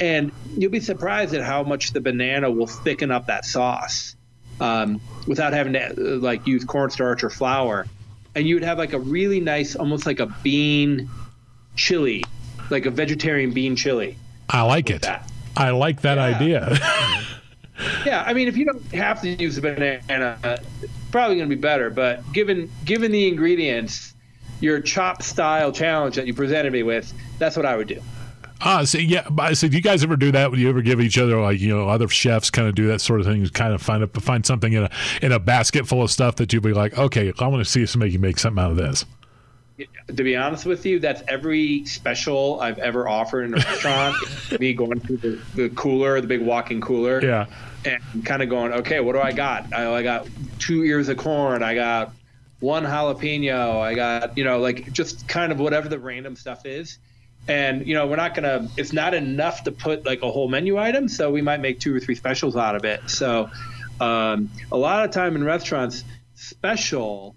And 0.00 0.32
you'll 0.56 0.70
be 0.72 0.80
surprised 0.80 1.34
at 1.34 1.42
how 1.42 1.62
much 1.62 1.92
the 1.92 2.00
banana 2.00 2.50
will 2.50 2.66
thicken 2.66 3.10
up 3.10 3.26
that 3.28 3.44
sauce 3.44 4.14
um, 4.60 5.00
without 5.26 5.52
having 5.52 5.72
to 5.74 5.86
uh, 6.16 6.18
like 6.18 6.46
use 6.46 6.64
cornstarch 6.64 7.22
or 7.22 7.30
flour. 7.30 7.86
And 8.34 8.46
you 8.46 8.56
would 8.56 8.64
have 8.64 8.78
like 8.78 8.92
a 8.92 8.98
really 8.98 9.40
nice, 9.40 9.74
almost 9.76 10.04
like 10.06 10.20
a 10.20 10.26
bean 10.42 11.08
chili, 11.76 12.24
like 12.70 12.86
a 12.86 12.90
vegetarian 12.90 13.50
bean 13.52 13.76
chili. 13.76 14.16
I 14.48 14.62
like 14.62 14.90
it. 14.90 15.02
that. 15.02 15.30
I 15.56 15.70
like 15.70 16.02
that 16.02 16.16
Yeah. 16.16 16.24
idea. 16.36 17.24
Yeah, 18.04 18.24
I 18.26 18.32
mean, 18.34 18.48
if 18.48 18.56
you 18.56 18.64
don't 18.64 18.82
have 18.92 19.20
to 19.22 19.28
use 19.28 19.54
the 19.54 19.62
banana, 19.62 20.00
it's 20.82 20.92
probably 21.12 21.36
going 21.36 21.48
to 21.48 21.54
be 21.54 21.60
better. 21.60 21.90
But 21.90 22.24
given 22.32 22.68
given 22.84 23.12
the 23.12 23.28
ingredients, 23.28 24.14
your 24.60 24.80
chop 24.80 25.22
style 25.22 25.70
challenge 25.70 26.16
that 26.16 26.26
you 26.26 26.34
presented 26.34 26.72
me 26.72 26.82
with, 26.82 27.12
that's 27.38 27.56
what 27.56 27.64
I 27.64 27.76
would 27.76 27.86
do. 27.86 28.02
Ah, 28.62 28.82
so 28.82 28.98
yeah. 28.98 29.28
but 29.30 29.56
So, 29.56 29.68
do 29.68 29.76
you 29.76 29.82
guys 29.82 30.02
ever 30.02 30.16
do 30.16 30.32
that? 30.32 30.50
Would 30.50 30.58
you 30.58 30.68
ever 30.68 30.82
give 30.82 31.00
each 31.00 31.18
other 31.18 31.40
like 31.40 31.60
you 31.60 31.68
know 31.68 31.88
other 31.88 32.08
chefs 32.08 32.50
kind 32.50 32.66
of 32.66 32.74
do 32.74 32.88
that 32.88 33.00
sort 33.00 33.20
of 33.20 33.26
thing? 33.26 33.46
Kind 33.50 33.72
of 33.72 33.80
find 33.80 34.02
a, 34.02 34.08
find 34.08 34.44
something 34.44 34.72
in 34.72 34.82
a 34.82 34.90
in 35.22 35.30
a 35.30 35.38
basket 35.38 35.86
full 35.86 36.02
of 36.02 36.10
stuff 36.10 36.34
that 36.36 36.52
you'd 36.52 36.64
be 36.64 36.72
like, 36.72 36.98
okay, 36.98 37.32
I 37.38 37.46
want 37.46 37.64
to 37.64 37.70
see 37.70 37.84
if 37.84 37.90
somebody 37.90 38.10
can 38.10 38.20
make 38.20 38.40
something 38.40 38.60
out 38.62 38.72
of 38.72 38.76
this. 38.76 39.04
To 40.08 40.12
be 40.24 40.34
honest 40.36 40.66
with 40.66 40.84
you, 40.86 40.98
that's 40.98 41.22
every 41.28 41.84
special 41.86 42.60
I've 42.60 42.78
ever 42.78 43.08
offered 43.08 43.44
in 43.44 43.54
a 43.54 43.58
restaurant. 43.58 44.16
me 44.60 44.74
going 44.74 45.00
through 45.00 45.18
the, 45.18 45.40
the 45.54 45.68
cooler, 45.70 46.20
the 46.20 46.26
big 46.26 46.40
walk-in 46.42 46.80
cooler, 46.80 47.22
Yeah. 47.22 47.46
and 47.84 48.24
kind 48.24 48.42
of 48.42 48.48
going, 48.48 48.72
okay, 48.72 49.00
what 49.00 49.12
do 49.12 49.20
I 49.20 49.32
got? 49.32 49.72
I, 49.72 49.92
I 49.94 50.02
got 50.02 50.26
two 50.58 50.82
ears 50.84 51.08
of 51.08 51.18
corn. 51.18 51.62
I 51.62 51.74
got 51.74 52.12
one 52.60 52.84
jalapeno. 52.84 53.80
I 53.80 53.94
got, 53.94 54.36
you 54.36 54.44
know, 54.44 54.58
like 54.58 54.92
just 54.92 55.28
kind 55.28 55.52
of 55.52 55.60
whatever 55.60 55.88
the 55.88 55.98
random 55.98 56.34
stuff 56.34 56.66
is. 56.66 56.98
And, 57.46 57.86
you 57.86 57.94
know, 57.94 58.06
we're 58.06 58.16
not 58.16 58.34
going 58.34 58.44
to, 58.44 58.70
it's 58.76 58.92
not 58.92 59.14
enough 59.14 59.64
to 59.64 59.72
put 59.72 60.04
like 60.04 60.22
a 60.22 60.30
whole 60.30 60.48
menu 60.48 60.76
item. 60.76 61.08
So 61.08 61.30
we 61.30 61.40
might 61.40 61.60
make 61.60 61.78
two 61.80 61.94
or 61.94 62.00
three 62.00 62.14
specials 62.16 62.56
out 62.56 62.74
of 62.74 62.84
it. 62.84 63.08
So 63.08 63.48
um, 64.00 64.50
a 64.72 64.76
lot 64.76 65.04
of 65.04 65.12
time 65.12 65.36
in 65.36 65.44
restaurants, 65.44 66.04
special 66.34 67.36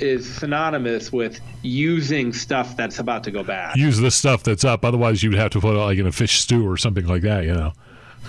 is 0.00 0.32
synonymous 0.34 1.12
with 1.12 1.40
using 1.62 2.32
stuff 2.32 2.76
that's 2.76 2.98
about 2.98 3.24
to 3.24 3.30
go 3.30 3.42
bad. 3.44 3.76
Use 3.76 3.98
the 3.98 4.10
stuff 4.10 4.42
that's 4.42 4.64
up. 4.64 4.84
Otherwise, 4.84 5.22
you'd 5.22 5.34
have 5.34 5.50
to 5.50 5.60
put 5.60 5.74
it 5.74 5.78
like 5.78 5.98
in 5.98 6.06
a 6.06 6.12
fish 6.12 6.40
stew 6.40 6.68
or 6.68 6.76
something 6.76 7.06
like 7.06 7.22
that. 7.22 7.44
You 7.44 7.54
know. 7.54 7.72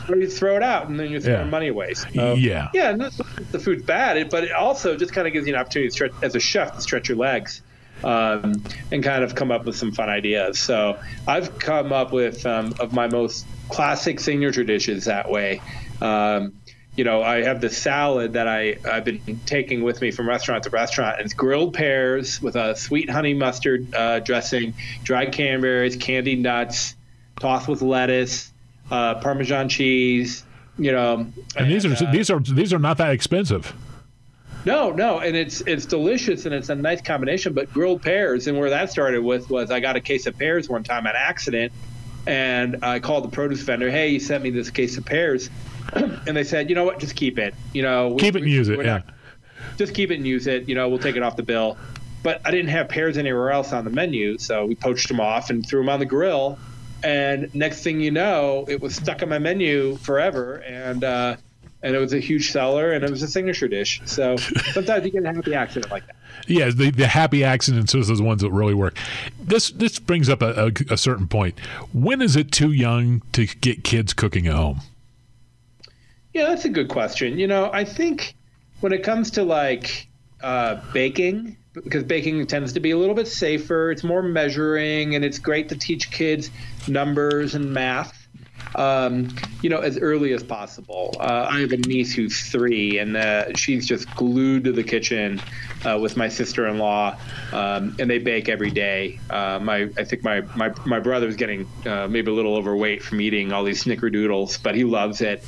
or 0.10 0.18
you 0.18 0.28
throw 0.30 0.56
it 0.58 0.62
out 0.62 0.90
and 0.90 1.00
then 1.00 1.10
you're 1.10 1.22
throwing 1.22 1.40
Yeah. 1.46 1.50
money 1.50 1.68
away. 1.70 1.94
So, 1.94 2.34
Yeah. 2.36 2.68
yeah, 2.74 2.92
not 2.92 3.14
the 3.52 3.58
food's 3.60 3.84
bad, 3.84 4.30
but 4.30 4.44
it 4.44 4.52
also 4.52 4.96
just 4.98 5.14
kind 5.14 5.26
of 5.26 5.32
gives 5.34 5.48
you 5.48 5.54
an 5.56 5.60
opportunity 5.60 5.88
to 5.88 5.94
stretch 5.94 6.12
as 6.22 6.36
a 6.36 6.40
chef 6.40 6.76
to 6.76 6.82
stretch 6.82 7.08
your 7.08 7.18
legs 7.18 7.62
um, 8.04 8.62
and 8.92 9.02
kind 9.04 9.24
of 9.24 9.34
come 9.36 9.52
up 9.52 9.66
with 9.66 9.76
some 9.78 9.94
fun 9.94 10.10
ideas. 10.10 10.60
So 10.60 11.00
I've 11.28 11.58
come 11.60 11.94
up 11.94 12.12
with 12.12 12.46
um, 12.46 12.76
of 12.80 12.92
my 12.94 13.08
most 13.08 13.48
classic 13.70 14.20
signature 14.20 14.66
dishes 14.66 15.06
that 15.06 15.32
way. 15.32 15.62
Um, 16.02 16.54
you 16.96 17.04
know, 17.04 17.22
I 17.22 17.44
have 17.44 17.60
the 17.60 17.70
salad 17.70 18.34
that 18.34 18.48
I, 18.48 18.78
I've 18.90 19.04
been 19.04 19.40
taking 19.46 19.84
with 19.84 20.00
me 20.02 20.12
from 20.12 20.30
restaurant 20.30 20.64
to 20.64 20.70
restaurant. 20.70 21.18
And 21.18 21.26
it's 21.26 21.34
grilled 21.34 21.74
pears 21.74 22.42
with 22.42 22.56
a 22.56 22.76
sweet 22.76 23.10
honey 23.10 23.34
mustard 23.34 23.94
uh, 23.94 24.20
dressing, 24.20 24.74
dried 25.04 25.36
cranberries, 25.36 25.96
candied 25.98 26.42
nuts, 26.42 26.96
tossed 27.40 27.68
with 27.68 27.82
lettuce, 27.82 28.52
uh, 28.90 29.16
Parmesan 29.16 29.68
cheese. 29.68 30.44
You 30.78 30.92
know, 30.92 31.28
And 31.56 31.72
these 31.72 31.86
are 31.86 31.94
uh, 31.94 32.12
these 32.12 32.30
are 32.30 32.40
these 32.40 32.74
are 32.74 32.80
not 32.80 32.98
that 32.98 33.12
expensive. 33.12 33.74
no, 34.66 34.92
no, 34.92 35.20
and 35.20 35.36
it's 35.36 35.62
it's 35.62 35.86
delicious 35.86 36.46
and 36.46 36.54
it's 36.54 36.68
a 36.68 36.76
nice 36.76 37.02
combination. 37.02 37.54
But 37.54 37.72
grilled 37.72 38.02
pears, 38.02 38.48
and 38.48 38.58
where 38.58 38.70
that 38.70 38.92
started 38.92 39.24
with 39.24 39.50
was 39.50 39.72
I 39.72 39.80
got 39.80 39.96
a 39.96 40.02
case 40.02 40.26
of 40.28 40.38
pears 40.38 40.68
one 40.68 40.84
time 40.84 41.08
on 41.08 41.14
accident, 41.16 41.72
and 42.28 42.84
I 42.84 43.00
called 43.00 43.24
the 43.24 43.30
produce 43.30 43.62
vendor. 43.62 43.90
Hey, 43.90 44.10
you 44.10 44.20
sent 44.20 44.44
me 44.44 44.50
this 44.50 44.70
case 44.70 44.98
of 44.98 45.06
pears, 45.06 45.50
and 46.28 46.36
they 46.38 46.44
said, 46.44 46.70
you 46.70 46.76
know 46.76 46.84
what, 46.84 47.00
just 47.00 47.16
keep 47.16 47.38
it. 47.40 47.54
You 47.74 47.82
know, 47.84 48.10
we- 48.10 48.20
Keep 48.22 48.36
it 48.36 48.44
and 48.44 48.52
use 48.52 48.70
it. 48.70 48.78
Yeah. 48.80 48.86
not- 48.98 49.06
just 49.78 49.94
keep 49.94 50.12
it 50.12 50.16
and 50.16 50.28
use 50.28 50.48
it. 50.48 50.70
You 50.70 50.76
know, 50.76 50.88
we'll 50.90 51.00
take 51.00 51.16
it 51.16 51.24
off 51.24 51.36
the 51.36 51.44
bill. 51.44 51.78
But 52.24 52.42
I 52.46 52.52
didn't 52.52 52.70
have 52.70 52.88
pears 52.90 53.18
anywhere 53.18 53.52
else 53.52 53.72
on 53.74 53.84
the 53.84 53.92
menu, 53.92 54.38
so 54.38 54.66
we 54.66 54.76
poached 54.76 55.08
them 55.10 55.20
off 55.20 55.50
and 55.50 55.68
threw 55.68 55.82
them 55.82 55.90
on 55.90 56.00
the 56.00 56.06
grill. 56.06 56.58
And 57.04 57.54
next 57.54 57.84
thing 57.84 58.00
you 58.00 58.10
know, 58.10 58.66
it 58.68 58.82
was 58.82 58.96
stuck 58.96 59.22
on 59.22 59.30
my 59.30 59.38
menu 59.38 59.98
forever, 59.98 60.56
and 60.66 61.04
uh, 61.04 61.36
and 61.84 61.96
it 61.96 62.00
was 62.00 62.14
a 62.14 62.20
huge 62.20 62.52
seller, 62.52 62.94
and 62.94 63.04
it 63.04 63.12
was 63.12 63.22
a 63.22 63.28
signature 63.28 63.68
dish. 63.68 64.02
So 64.06 64.38
sometimes 64.74 65.06
you 65.06 65.12
get 65.12 65.24
a 65.24 65.34
happy 65.34 65.54
accident 65.54 65.92
like 65.92 66.08
that. 66.08 66.16
Yeah, 66.48 66.70
the, 66.70 66.90
the 66.90 67.08
happy 67.08 67.44
accidents 67.44 67.94
are 67.94 68.04
those 68.04 68.22
ones 68.22 68.42
that 68.42 68.52
really 68.52 68.74
work. 68.74 68.98
This 69.40 69.70
this 69.72 70.00
brings 70.00 70.28
up 70.30 70.42
a, 70.42 70.68
a, 70.68 70.94
a 70.94 70.98
certain 70.98 71.28
point. 71.28 71.60
When 71.94 72.22
is 72.22 72.36
it 72.36 72.52
too 72.52 72.72
young 72.72 73.22
to 73.34 73.46
get 73.46 73.84
kids 73.84 74.14
cooking 74.14 74.48
at 74.48 74.56
home? 74.56 74.82
Yeah, 76.36 76.48
that's 76.48 76.66
a 76.66 76.70
good 76.70 76.90
question. 76.90 77.40
You 77.40 77.48
know, 77.48 77.70
I 77.72 77.86
think 77.86 78.36
when 78.82 78.92
it 78.92 79.04
comes 79.04 79.32
to 79.32 79.44
like 79.44 80.10
uh, 80.44 80.82
baking, 80.92 81.56
because 81.74 82.04
baking 82.04 82.46
tends 82.48 82.74
to 82.74 82.82
be 82.82 82.92
a 82.92 82.98
little 82.98 83.16
bit 83.16 83.30
safer, 83.30 83.90
it's 83.90 84.04
more 84.04 84.22
measuring, 84.22 85.16
and 85.16 85.24
it's 85.24 85.40
great 85.40 85.70
to 85.70 85.78
teach 85.78 86.12
kids 86.12 86.50
numbers 86.90 87.56
and 87.56 87.74
math. 87.74 88.28
Um, 88.76 89.34
you 89.62 89.70
know, 89.70 89.80
as 89.80 89.98
early 89.98 90.34
as 90.34 90.44
possible. 90.44 91.16
Uh, 91.18 91.48
I 91.50 91.62
have 91.62 91.72
a 91.72 91.78
niece 91.78 92.14
who's 92.14 92.50
three, 92.50 92.98
and 92.98 93.16
uh, 93.16 93.54
she's 93.54 93.88
just 93.88 94.14
glued 94.16 94.66
to 94.66 94.74
the 94.74 94.84
kitchen 94.84 95.42
uh, 95.86 95.98
with 96.02 96.18
my 96.18 96.28
sister-in-law, 96.28 97.18
um, 97.54 97.96
and 97.98 98.10
they 98.10 98.18
bake 98.18 98.50
every 98.50 98.72
day. 98.72 99.22
Uh, 99.30 99.60
my, 99.62 99.90
I 99.98 100.04
think 100.04 100.26
my 100.26 100.42
my 100.58 100.74
my 100.86 101.00
brother's 101.00 101.38
getting 101.38 101.66
uh, 101.86 102.10
maybe 102.10 102.30
a 102.30 102.34
little 102.34 102.58
overweight 102.58 103.02
from 103.02 103.22
eating 103.22 103.54
all 103.54 103.64
these 103.64 103.86
snickerdoodles, 103.86 104.62
but 104.62 104.76
he 104.76 104.84
loves 104.84 105.22
it. 105.22 105.42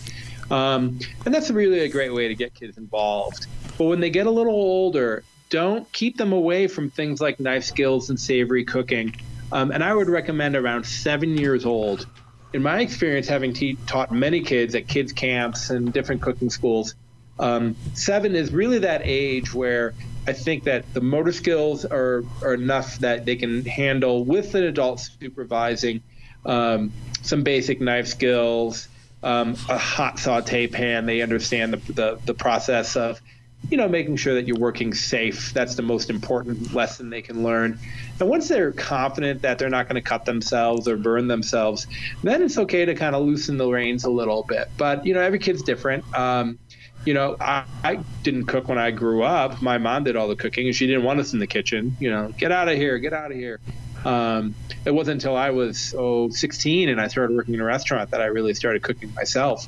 Um, 0.49 0.99
and 1.25 1.33
that's 1.33 1.49
really 1.49 1.79
a 1.79 1.89
great 1.89 2.13
way 2.13 2.27
to 2.27 2.35
get 2.35 2.53
kids 2.53 2.77
involved. 2.77 3.47
But 3.77 3.85
when 3.85 3.99
they 3.99 4.09
get 4.09 4.27
a 4.27 4.31
little 4.31 4.53
older, 4.53 5.23
don't 5.49 5.91
keep 5.91 6.17
them 6.17 6.33
away 6.33 6.67
from 6.67 6.89
things 6.89 7.21
like 7.21 7.39
knife 7.39 7.63
skills 7.63 8.09
and 8.09 8.19
savory 8.19 8.65
cooking. 8.65 9.15
Um, 9.51 9.71
and 9.71 9.83
I 9.83 9.93
would 9.93 10.09
recommend 10.09 10.55
around 10.55 10.85
seven 10.85 11.37
years 11.37 11.65
old. 11.65 12.05
In 12.53 12.63
my 12.63 12.81
experience, 12.81 13.27
having 13.27 13.53
te- 13.53 13.77
taught 13.87 14.11
many 14.11 14.41
kids 14.41 14.75
at 14.75 14.87
kids' 14.87 15.13
camps 15.13 15.69
and 15.69 15.91
different 15.91 16.21
cooking 16.21 16.49
schools, 16.49 16.95
um, 17.39 17.75
seven 17.93 18.35
is 18.35 18.51
really 18.51 18.79
that 18.79 19.01
age 19.03 19.53
where 19.53 19.93
I 20.27 20.33
think 20.33 20.63
that 20.63 20.91
the 20.93 21.01
motor 21.01 21.31
skills 21.31 21.85
are, 21.85 22.23
are 22.41 22.53
enough 22.53 22.99
that 22.99 23.25
they 23.25 23.35
can 23.35 23.63
handle 23.65 24.25
with 24.25 24.55
an 24.55 24.63
adult 24.63 24.99
supervising 24.99 26.01
um, 26.45 26.91
some 27.21 27.43
basic 27.43 27.79
knife 27.79 28.07
skills, 28.07 28.87
um, 29.23 29.55
a 29.69 29.77
hot 29.77 30.19
saute 30.19 30.67
pan. 30.67 31.05
They 31.05 31.21
understand 31.21 31.73
the, 31.73 31.93
the, 31.93 32.19
the 32.25 32.33
process 32.33 32.95
of, 32.95 33.21
you 33.69 33.77
know, 33.77 33.87
making 33.87 34.17
sure 34.17 34.35
that 34.35 34.47
you're 34.47 34.57
working 34.57 34.93
safe. 34.93 35.53
That's 35.53 35.75
the 35.75 35.81
most 35.81 36.09
important 36.09 36.73
lesson 36.73 37.09
they 37.09 37.21
can 37.21 37.43
learn. 37.43 37.79
And 38.19 38.29
once 38.29 38.47
they're 38.47 38.71
confident 38.71 39.41
that 39.41 39.57
they're 39.57 39.69
not 39.69 39.87
going 39.87 39.95
to 39.95 40.07
cut 40.07 40.25
themselves 40.25 40.87
or 40.87 40.95
burn 40.95 41.27
themselves, 41.27 41.87
then 42.23 42.41
it's 42.41 42.57
okay 42.57 42.85
to 42.85 42.95
kind 42.95 43.15
of 43.15 43.25
loosen 43.25 43.57
the 43.57 43.67
reins 43.67 44.03
a 44.03 44.09
little 44.09 44.43
bit. 44.43 44.69
But 44.77 45.05
you 45.05 45.13
know, 45.13 45.21
every 45.21 45.39
kid's 45.39 45.63
different. 45.63 46.05
Um, 46.17 46.59
you 47.05 47.13
know, 47.13 47.37
I, 47.39 47.63
I, 47.83 47.99
didn't 48.23 48.47
cook 48.47 48.67
when 48.67 48.77
I 48.77 48.91
grew 48.91 49.23
up. 49.23 49.61
My 49.61 49.77
mom 49.77 50.03
did 50.03 50.17
all 50.17 50.27
the 50.27 50.35
cooking, 50.35 50.67
and 50.67 50.75
she 50.75 50.87
didn't 50.87 51.03
want 51.03 51.21
us 51.21 51.31
in 51.31 51.39
the 51.39 51.47
kitchen. 51.47 51.95
You 52.01 52.09
know, 52.11 52.33
get 52.37 52.51
out 52.51 52.67
of 52.67 52.75
here, 52.75 52.97
get 52.97 53.13
out 53.13 53.31
of 53.31 53.37
here. 53.37 53.61
Um, 54.05 54.55
it 54.85 54.91
wasn't 54.91 55.15
until 55.15 55.35
I 55.35 55.49
was 55.49 55.93
oh 55.97 56.29
16 56.29 56.89
and 56.89 57.01
I 57.01 57.07
started 57.07 57.35
working 57.35 57.53
in 57.53 57.61
a 57.61 57.65
restaurant 57.65 58.11
that 58.11 58.21
I 58.21 58.25
really 58.25 58.53
started 58.53 58.83
cooking 58.83 59.13
myself. 59.13 59.67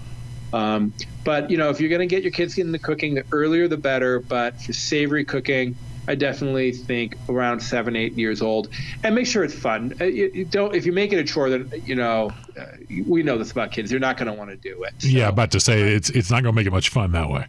Um, 0.53 0.93
but 1.23 1.49
you 1.49 1.57
know, 1.57 1.69
if 1.69 1.79
you're 1.79 1.89
going 1.89 2.07
to 2.07 2.07
get 2.07 2.23
your 2.23 2.31
kids 2.31 2.57
into 2.57 2.79
cooking, 2.79 3.15
the 3.15 3.23
earlier 3.31 3.67
the 3.67 3.77
better. 3.77 4.19
But 4.19 4.61
for 4.61 4.73
savory 4.73 5.25
cooking, 5.25 5.75
I 6.07 6.15
definitely 6.15 6.71
think 6.71 7.17
around 7.27 7.59
seven, 7.59 7.95
eight 7.95 8.13
years 8.13 8.41
old, 8.41 8.69
and 9.03 9.13
make 9.13 9.27
sure 9.27 9.43
it's 9.43 9.53
fun. 9.53 9.93
Uh, 10.01 10.05
you, 10.05 10.31
you 10.33 10.45
don't 10.45 10.73
if 10.73 10.85
you 10.85 10.91
make 10.91 11.13
it 11.13 11.19
a 11.19 11.23
chore, 11.23 11.49
then 11.49 11.71
you 11.85 11.95
know 11.95 12.31
uh, 12.59 12.65
we 13.05 13.21
know 13.21 13.37
this 13.37 13.51
about 13.51 13.71
kids. 13.71 13.91
They're 13.91 13.99
not 13.99 14.17
going 14.17 14.27
to 14.27 14.33
want 14.33 14.49
to 14.49 14.57
do 14.57 14.83
it. 14.83 14.93
So. 14.99 15.07
Yeah, 15.07 15.27
about 15.27 15.51
to 15.51 15.59
say 15.59 15.81
it's 15.81 16.09
it's 16.09 16.31
not 16.31 16.43
going 16.43 16.53
to 16.53 16.55
make 16.55 16.65
it 16.65 16.71
much 16.71 16.89
fun 16.89 17.11
that 17.11 17.29
way. 17.29 17.45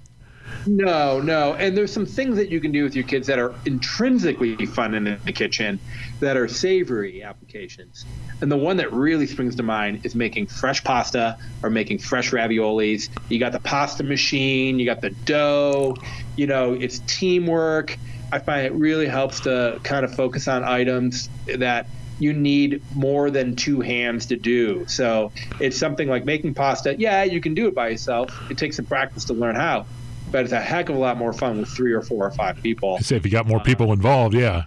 No, 0.67 1.21
no. 1.21 1.55
And 1.55 1.77
there's 1.77 1.93
some 1.93 2.07
things 2.07 2.37
that 2.37 2.51
you 2.51 2.61
can 2.61 2.73
do 2.73 2.85
with 2.85 2.95
your 2.95 3.05
kids 3.05 3.27
that 3.29 3.39
are 3.39 3.55
intrinsically 3.65 4.67
fun 4.67 4.95
in 4.95 5.05
the 5.25 5.33
kitchen 5.33 5.81
that 6.21 6.37
are 6.37 6.49
savory 6.49 7.23
applications. 7.23 8.05
And 8.41 8.51
the 8.51 8.57
one 8.57 8.77
that 8.79 8.93
really 8.93 9.27
springs 9.27 9.57
to 9.57 9.63
mind 9.63 10.05
is 10.05 10.15
making 10.15 10.47
fresh 10.47 10.83
pasta 10.85 11.39
or 11.63 11.71
making 11.71 11.99
fresh 11.99 12.31
raviolis. 12.31 13.09
You 13.29 13.39
got 13.39 13.53
the 13.53 13.61
pasta 13.61 14.03
machine, 14.03 14.79
you 14.79 14.87
got 14.87 15.01
the 15.01 15.11
dough, 15.11 15.97
you 16.37 16.47
know, 16.47 16.73
it's 16.73 17.01
teamwork. 17.01 17.99
I 18.33 18.39
find 18.39 18.67
it 18.67 18.73
really 18.73 19.07
helps 19.07 19.41
to 19.41 19.81
kind 19.83 20.05
of 20.05 20.15
focus 20.15 20.47
on 20.47 20.65
items 20.65 21.29
that 21.57 21.87
you 22.19 22.33
need 22.35 22.83
more 22.95 23.31
than 23.31 23.57
two 23.57 23.81
hands 23.81 24.27
to 24.27 24.37
do. 24.37 24.85
So 24.87 25.33
it's 25.59 25.79
something 25.79 26.09
like 26.09 26.25
making 26.27 26.55
pasta. 26.55 26.95
Yeah, 26.97 27.25
you 27.25 27.41
can 27.41 27.55
do 27.55 27.67
it 27.67 27.75
by 27.75 27.89
yourself. 27.89 28.31
It 28.51 28.59
takes 28.59 28.77
some 28.77 28.85
practice 28.85 29.25
to 29.27 29.33
learn 29.33 29.57
how 29.57 29.87
but 30.31 30.45
it's 30.45 30.53
a 30.53 30.61
heck 30.61 30.89
of 30.89 30.97
a 30.97 30.99
lot 30.99 31.17
more 31.17 31.33
fun 31.33 31.59
with 31.59 31.69
three 31.69 31.93
or 31.93 32.03
four 32.03 32.27
or 32.27 32.31
five 32.31 32.63
people. 32.63 32.97
I 32.99 33.03
say 33.03 33.17
if 33.17 33.25
you 33.25 33.31
got 33.31 33.47
more 33.47 33.61
people 33.61 33.91
uh, 33.91 33.95
involved, 33.95 34.35
yeah. 34.35 34.65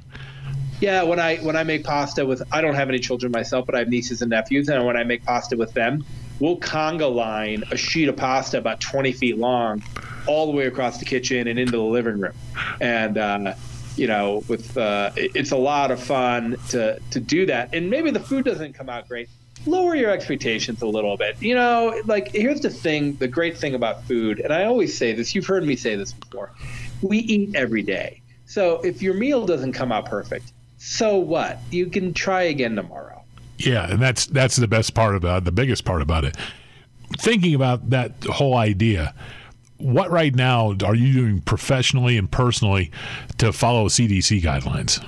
Yeah, 0.82 1.04
when 1.04 1.20
I 1.20 1.38
when 1.38 1.56
I 1.56 1.64
make 1.64 1.84
pasta 1.84 2.26
with 2.26 2.44
I 2.52 2.62
don't 2.62 2.76
have 2.76 2.90
any 2.90 3.00
children 3.00 3.32
myself, 3.32 3.66
but 3.66 3.76
I 3.76 3.80
have 3.80 3.88
nieces 3.88 4.22
and 4.22 4.30
nephews, 4.30 4.70
and 4.70 4.86
when 4.86 4.98
I 4.98 5.04
make 5.04 5.24
pasta 5.24 5.56
with 5.56 5.74
them, 5.74 6.06
we'll 6.40 6.58
conga 6.58 7.14
line 7.14 7.64
a 7.72 7.78
sheet 7.78 8.10
of 8.10 8.18
pasta 8.18 8.58
about 8.58 8.82
20 8.82 9.12
feet 9.14 9.38
long, 9.38 9.82
all 10.28 10.46
the 10.46 10.52
way 10.52 10.66
across 10.66 10.98
the 10.98 11.06
kitchen 11.06 11.48
and 11.48 11.58
into 11.58 11.74
the 11.74 11.84
living 11.84 12.20
room, 12.20 12.34
and. 12.82 13.18
Uh, 13.18 13.54
you 13.96 14.08
know, 14.08 14.44
with 14.48 14.76
uh, 14.76 15.12
it's 15.16 15.52
a 15.52 15.58
lot 15.58 15.92
of 15.92 16.02
fun 16.02 16.58
to 16.70 17.00
to 17.12 17.20
do 17.20 17.46
that, 17.46 17.74
and 17.74 17.90
maybe 17.90 18.10
the 18.10 18.20
food 18.20 18.44
doesn't 18.44 18.74
come 18.74 18.90
out 18.90 19.08
great, 19.08 19.30
lower 19.66 19.96
your 19.96 20.10
expectations 20.12 20.82
a 20.82 20.88
little 20.88 21.18
bit. 21.18 21.42
You 21.42 21.56
know, 21.56 22.02
like 22.06 22.30
here's 22.30 22.62
the 22.62 22.70
thing, 22.70 23.16
the 23.16 23.28
great 23.28 23.58
thing 23.58 23.76
about 23.76 24.04
food, 24.04 24.40
and 24.40 24.54
I 24.54 24.66
always 24.66 24.98
say 24.98 25.14
this, 25.14 25.34
you've 25.34 25.46
heard 25.46 25.66
me 25.66 25.76
say 25.76 25.96
this 25.96 26.14
before. 26.14 26.52
We 27.02 27.20
eat 27.20 27.56
every 27.56 27.82
day. 27.82 28.22
So 28.46 28.82
if 28.82 29.02
your 29.02 29.14
meal 29.14 29.46
doesn't 29.46 29.74
come 29.74 29.92
out 29.92 30.06
perfect, 30.06 30.54
so 30.78 31.18
what? 31.18 31.60
You 31.72 31.88
can 31.88 32.14
try 32.14 32.44
again 32.44 32.76
tomorrow. 32.76 33.24
Yeah, 33.58 33.90
and 33.90 34.02
that's 34.02 34.26
that's 34.26 34.58
the 34.58 34.68
best 34.68 34.94
part 34.94 35.16
about 35.16 35.46
the 35.46 35.52
biggest 35.52 35.86
part 35.86 36.02
about 36.02 36.26
it. 36.26 36.36
Thinking 37.18 37.56
about 37.56 37.90
that 37.92 38.12
whole 38.26 38.58
idea, 38.58 39.14
what 39.78 40.12
right 40.12 40.34
now 40.34 40.76
are 40.84 40.96
you 40.96 41.14
doing 41.14 41.42
professionally 41.42 42.18
and 42.18 42.30
personally 42.30 42.92
to 43.38 43.54
follow 43.54 43.88
CDC 43.88 44.42
guidelines? 44.42 45.04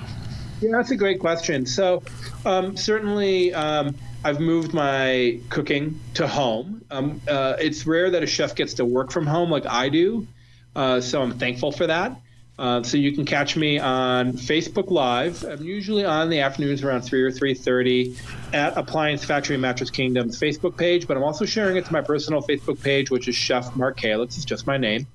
Yeah, 0.60 0.70
that's 0.72 0.90
a 0.90 0.96
great 0.96 1.20
question. 1.20 1.66
So, 1.66 2.02
um, 2.46 2.76
certainly, 2.76 3.52
um, 3.52 3.94
I've 4.24 4.40
moved 4.40 4.74
my 4.74 5.38
cooking 5.48 6.00
to 6.14 6.26
home. 6.26 6.84
Um, 6.90 7.20
uh, 7.28 7.54
it's 7.58 7.86
rare 7.86 8.10
that 8.10 8.22
a 8.22 8.26
chef 8.26 8.54
gets 8.54 8.74
to 8.74 8.84
work 8.84 9.12
from 9.12 9.26
home 9.26 9.50
like 9.50 9.66
I 9.66 9.88
do, 9.88 10.26
uh, 10.74 11.00
so 11.00 11.22
I'm 11.22 11.38
thankful 11.38 11.72
for 11.72 11.86
that. 11.86 12.20
Uh, 12.58 12.82
so 12.82 12.96
you 12.96 13.12
can 13.12 13.26
catch 13.26 13.54
me 13.54 13.78
on 13.78 14.32
Facebook 14.32 14.90
Live. 14.90 15.44
I'm 15.44 15.62
usually 15.62 16.06
on 16.06 16.30
the 16.30 16.40
afternoons 16.40 16.82
around 16.82 17.02
three 17.02 17.22
or 17.22 17.30
three 17.30 17.52
thirty 17.52 18.16
at 18.54 18.78
Appliance 18.78 19.22
Factory 19.22 19.58
Mattress 19.58 19.90
Kingdom's 19.90 20.40
Facebook 20.40 20.76
page. 20.76 21.06
But 21.06 21.18
I'm 21.18 21.22
also 21.22 21.44
sharing 21.44 21.76
it 21.76 21.84
to 21.84 21.92
my 21.92 22.00
personal 22.00 22.40
Facebook 22.40 22.82
page, 22.82 23.10
which 23.10 23.28
is 23.28 23.34
Chef 23.34 23.76
Mark 23.76 24.00
Kalax. 24.00 24.36
It's 24.36 24.46
just 24.46 24.66
my 24.66 24.78
name. 24.78 25.06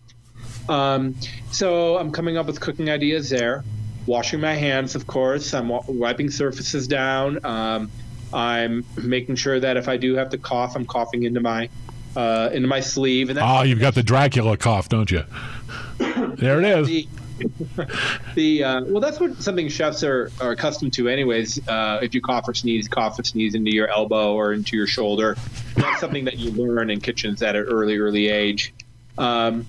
Um, 0.70 1.16
so 1.52 1.98
I'm 1.98 2.12
coming 2.12 2.38
up 2.38 2.46
with 2.46 2.60
cooking 2.60 2.92
ideas 2.92 3.32
there. 3.32 3.64
Washing 4.06 4.40
my 4.40 4.54
hands, 4.54 4.94
of 4.94 5.08
course. 5.08 5.54
I'm 5.56 5.70
wiping 5.88 6.30
surfaces 6.30 6.88
down. 6.88 7.44
Um, 7.44 7.90
I'm 8.34 8.86
making 9.02 9.36
sure 9.36 9.60
that 9.60 9.78
if 9.78 9.88
I 9.88 9.98
do 9.98 10.16
have 10.16 10.30
to 10.30 10.38
cough, 10.38 10.76
I'm 10.76 10.86
coughing 10.86 11.24
into 11.24 11.42
my 11.42 11.70
uh, 12.16 12.50
into 12.52 12.68
my 12.68 12.80
sleeve. 12.80 13.30
And 13.30 13.40
oh, 13.40 13.62
you've 13.62 13.80
got 13.80 13.96
the 13.96 14.04
Dracula 14.04 14.58
cough, 14.58 14.90
don't 14.90 15.10
you? 15.10 15.24
there 15.98 16.60
it 16.60 16.66
is. 16.66 16.88
The, 16.88 17.08
the 18.36 18.64
uh, 18.64 18.84
well, 18.86 19.02
that's 19.02 19.20
what 19.20 19.42
something 19.42 19.68
chefs 19.70 20.04
are, 20.04 20.32
are 20.40 20.52
accustomed 20.52 20.94
to, 20.94 21.08
anyways. 21.08 21.68
Uh, 21.68 22.00
if 22.02 22.14
you 22.14 22.22
cough 22.22 22.48
or 22.48 22.54
sneeze, 22.54 22.88
cough 22.88 23.18
or 23.20 23.24
sneeze 23.24 23.56
into 23.56 23.74
your 23.74 23.90
elbow 23.90 24.34
or 24.34 24.54
into 24.54 24.76
your 24.76 24.88
shoulder. 24.88 25.36
That's 25.76 26.00
something 26.00 26.26
that 26.26 26.38
you 26.38 26.52
learn 26.52 26.90
in 26.90 27.00
kitchens 27.00 27.42
at 27.42 27.56
an 27.56 27.64
early, 27.64 27.98
early 27.98 28.28
age. 28.28 28.74
Um, 29.18 29.66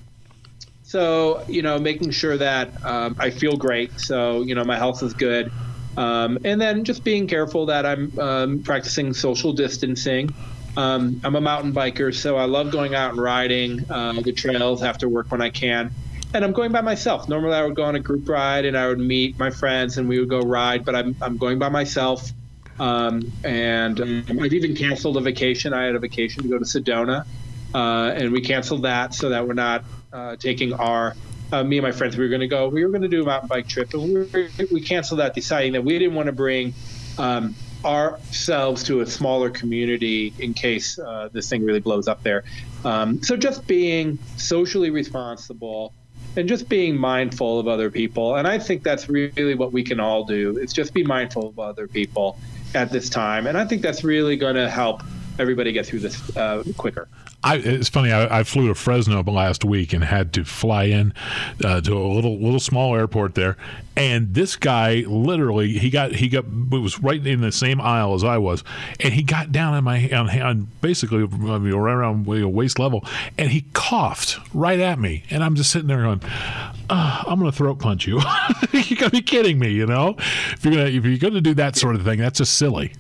so 0.82 1.44
you 1.48 1.62
know, 1.62 1.78
making 1.78 2.10
sure 2.10 2.36
that 2.36 2.84
um, 2.84 3.16
I 3.18 3.30
feel 3.30 3.56
great. 3.56 3.98
So 3.98 4.42
you 4.42 4.54
know, 4.54 4.64
my 4.64 4.76
health 4.76 5.02
is 5.02 5.14
good. 5.14 5.50
Um, 5.96 6.38
and 6.44 6.60
then 6.60 6.84
just 6.84 7.04
being 7.04 7.26
careful 7.26 7.66
that 7.66 7.84
I'm 7.84 8.18
um, 8.18 8.62
practicing 8.62 9.12
social 9.12 9.52
distancing. 9.52 10.34
Um, 10.76 11.20
I'm 11.22 11.36
a 11.36 11.40
mountain 11.40 11.72
biker, 11.72 12.14
so 12.14 12.36
I 12.36 12.46
love 12.46 12.70
going 12.70 12.94
out 12.94 13.10
and 13.10 13.20
riding 13.20 13.90
uh, 13.90 14.20
the 14.22 14.32
trails 14.32 14.82
after 14.82 15.08
work 15.08 15.30
when 15.30 15.42
I 15.42 15.50
can. 15.50 15.90
And 16.34 16.44
I'm 16.44 16.52
going 16.52 16.72
by 16.72 16.80
myself. 16.80 17.28
Normally, 17.28 17.54
I 17.54 17.64
would 17.64 17.76
go 17.76 17.82
on 17.82 17.94
a 17.94 18.00
group 18.00 18.26
ride 18.26 18.64
and 18.64 18.76
I 18.76 18.88
would 18.88 18.98
meet 18.98 19.38
my 19.38 19.50
friends 19.50 19.98
and 19.98 20.08
we 20.08 20.18
would 20.18 20.30
go 20.30 20.40
ride, 20.40 20.82
but 20.84 20.94
I'm, 20.94 21.14
I'm 21.20 21.36
going 21.36 21.58
by 21.58 21.68
myself. 21.68 22.30
Um, 22.80 23.30
and 23.44 24.00
um, 24.00 24.24
I've 24.40 24.54
even 24.54 24.74
canceled 24.74 25.18
a 25.18 25.20
vacation. 25.20 25.74
I 25.74 25.84
had 25.84 25.94
a 25.94 25.98
vacation 25.98 26.42
to 26.42 26.48
go 26.48 26.58
to 26.58 26.64
Sedona, 26.64 27.26
uh, 27.74 28.12
and 28.16 28.32
we 28.32 28.40
canceled 28.40 28.82
that 28.82 29.14
so 29.14 29.28
that 29.28 29.46
we're 29.46 29.52
not 29.52 29.84
uh, 30.10 30.36
taking 30.36 30.72
our 30.72 31.14
uh, 31.52 31.62
me 31.62 31.78
and 31.78 31.84
my 31.84 31.92
friends, 31.92 32.16
we 32.16 32.24
were 32.24 32.30
going 32.30 32.40
to 32.40 32.48
go. 32.48 32.68
We 32.68 32.84
were 32.84 32.90
going 32.90 33.02
to 33.02 33.08
do 33.08 33.22
a 33.22 33.26
mountain 33.26 33.48
bike 33.48 33.68
trip, 33.68 33.92
and 33.92 34.02
we, 34.02 34.14
were, 34.14 34.48
we 34.72 34.80
canceled 34.80 35.20
that, 35.20 35.34
deciding 35.34 35.72
that 35.72 35.84
we 35.84 35.98
didn't 35.98 36.14
want 36.14 36.26
to 36.26 36.32
bring 36.32 36.72
um, 37.18 37.54
ourselves 37.84 38.84
to 38.84 39.00
a 39.00 39.06
smaller 39.06 39.50
community 39.50 40.32
in 40.38 40.54
case 40.54 40.98
uh, 40.98 41.28
this 41.32 41.48
thing 41.50 41.64
really 41.64 41.80
blows 41.80 42.08
up 42.08 42.22
there. 42.22 42.44
Um, 42.84 43.22
so 43.22 43.36
just 43.36 43.66
being 43.66 44.18
socially 44.36 44.90
responsible 44.90 45.92
and 46.36 46.48
just 46.48 46.68
being 46.68 46.96
mindful 46.96 47.60
of 47.60 47.68
other 47.68 47.90
people, 47.90 48.36
and 48.36 48.48
I 48.48 48.58
think 48.58 48.82
that's 48.82 49.10
really 49.10 49.54
what 49.54 49.72
we 49.72 49.82
can 49.82 50.00
all 50.00 50.24
do. 50.24 50.56
It's 50.56 50.72
just 50.72 50.94
be 50.94 51.04
mindful 51.04 51.48
of 51.48 51.58
other 51.58 51.86
people 51.86 52.38
at 52.74 52.90
this 52.90 53.10
time, 53.10 53.46
and 53.46 53.58
I 53.58 53.66
think 53.66 53.82
that's 53.82 54.02
really 54.02 54.36
going 54.36 54.54
to 54.54 54.70
help 54.70 55.02
everybody 55.38 55.72
get 55.72 55.86
through 55.86 56.00
this 56.00 56.36
uh, 56.36 56.62
quicker. 56.76 57.08
I, 57.44 57.56
it's 57.56 57.88
funny. 57.88 58.12
I, 58.12 58.40
I, 58.40 58.42
flew 58.44 58.68
to 58.68 58.74
Fresno 58.74 59.20
last 59.24 59.64
week 59.64 59.92
and 59.92 60.04
had 60.04 60.32
to 60.34 60.44
fly 60.44 60.84
in 60.84 61.12
uh, 61.64 61.80
to 61.80 61.92
a 61.92 62.06
little 62.06 62.38
little 62.38 62.60
small 62.60 62.94
airport 62.94 63.34
there. 63.34 63.56
And 63.96 64.32
this 64.32 64.54
guy 64.54 65.04
literally 65.08 65.76
he 65.76 65.90
got 65.90 66.12
he 66.12 66.28
got 66.28 66.44
it 66.44 66.78
was 66.78 67.00
right 67.00 67.24
in 67.26 67.40
the 67.40 67.50
same 67.50 67.80
aisle 67.80 68.14
as 68.14 68.22
I 68.22 68.38
was, 68.38 68.62
and 69.00 69.12
he 69.12 69.22
got 69.24 69.50
down 69.50 69.74
on 69.74 69.82
my 69.82 70.08
on, 70.10 70.30
on 70.40 70.68
basically 70.80 71.24
right 71.24 71.92
around 71.92 72.26
waist 72.26 72.78
level, 72.78 73.04
and 73.36 73.50
he 73.50 73.64
coughed 73.72 74.38
right 74.54 74.78
at 74.78 75.00
me, 75.00 75.24
and 75.28 75.42
I'm 75.42 75.56
just 75.56 75.70
sitting 75.70 75.88
there 75.88 76.02
going, 76.02 76.22
uh, 76.88 77.24
"I'm 77.26 77.40
going 77.40 77.50
to 77.50 77.56
throat 77.56 77.80
punch 77.80 78.06
you." 78.06 78.20
you 78.72 78.96
got 78.96 79.06
to 79.06 79.10
be 79.10 79.20
kidding 79.22 79.58
me, 79.58 79.72
you 79.72 79.86
know? 79.86 80.14
If 80.52 80.64
you're 80.64 80.74
gonna 80.74 80.86
if 80.86 81.04
you're 81.04 81.18
to 81.34 81.40
do 81.40 81.54
that 81.54 81.76
sort 81.76 81.96
of 81.96 82.04
thing, 82.04 82.20
that's 82.20 82.38
just 82.38 82.54
silly. 82.54 82.92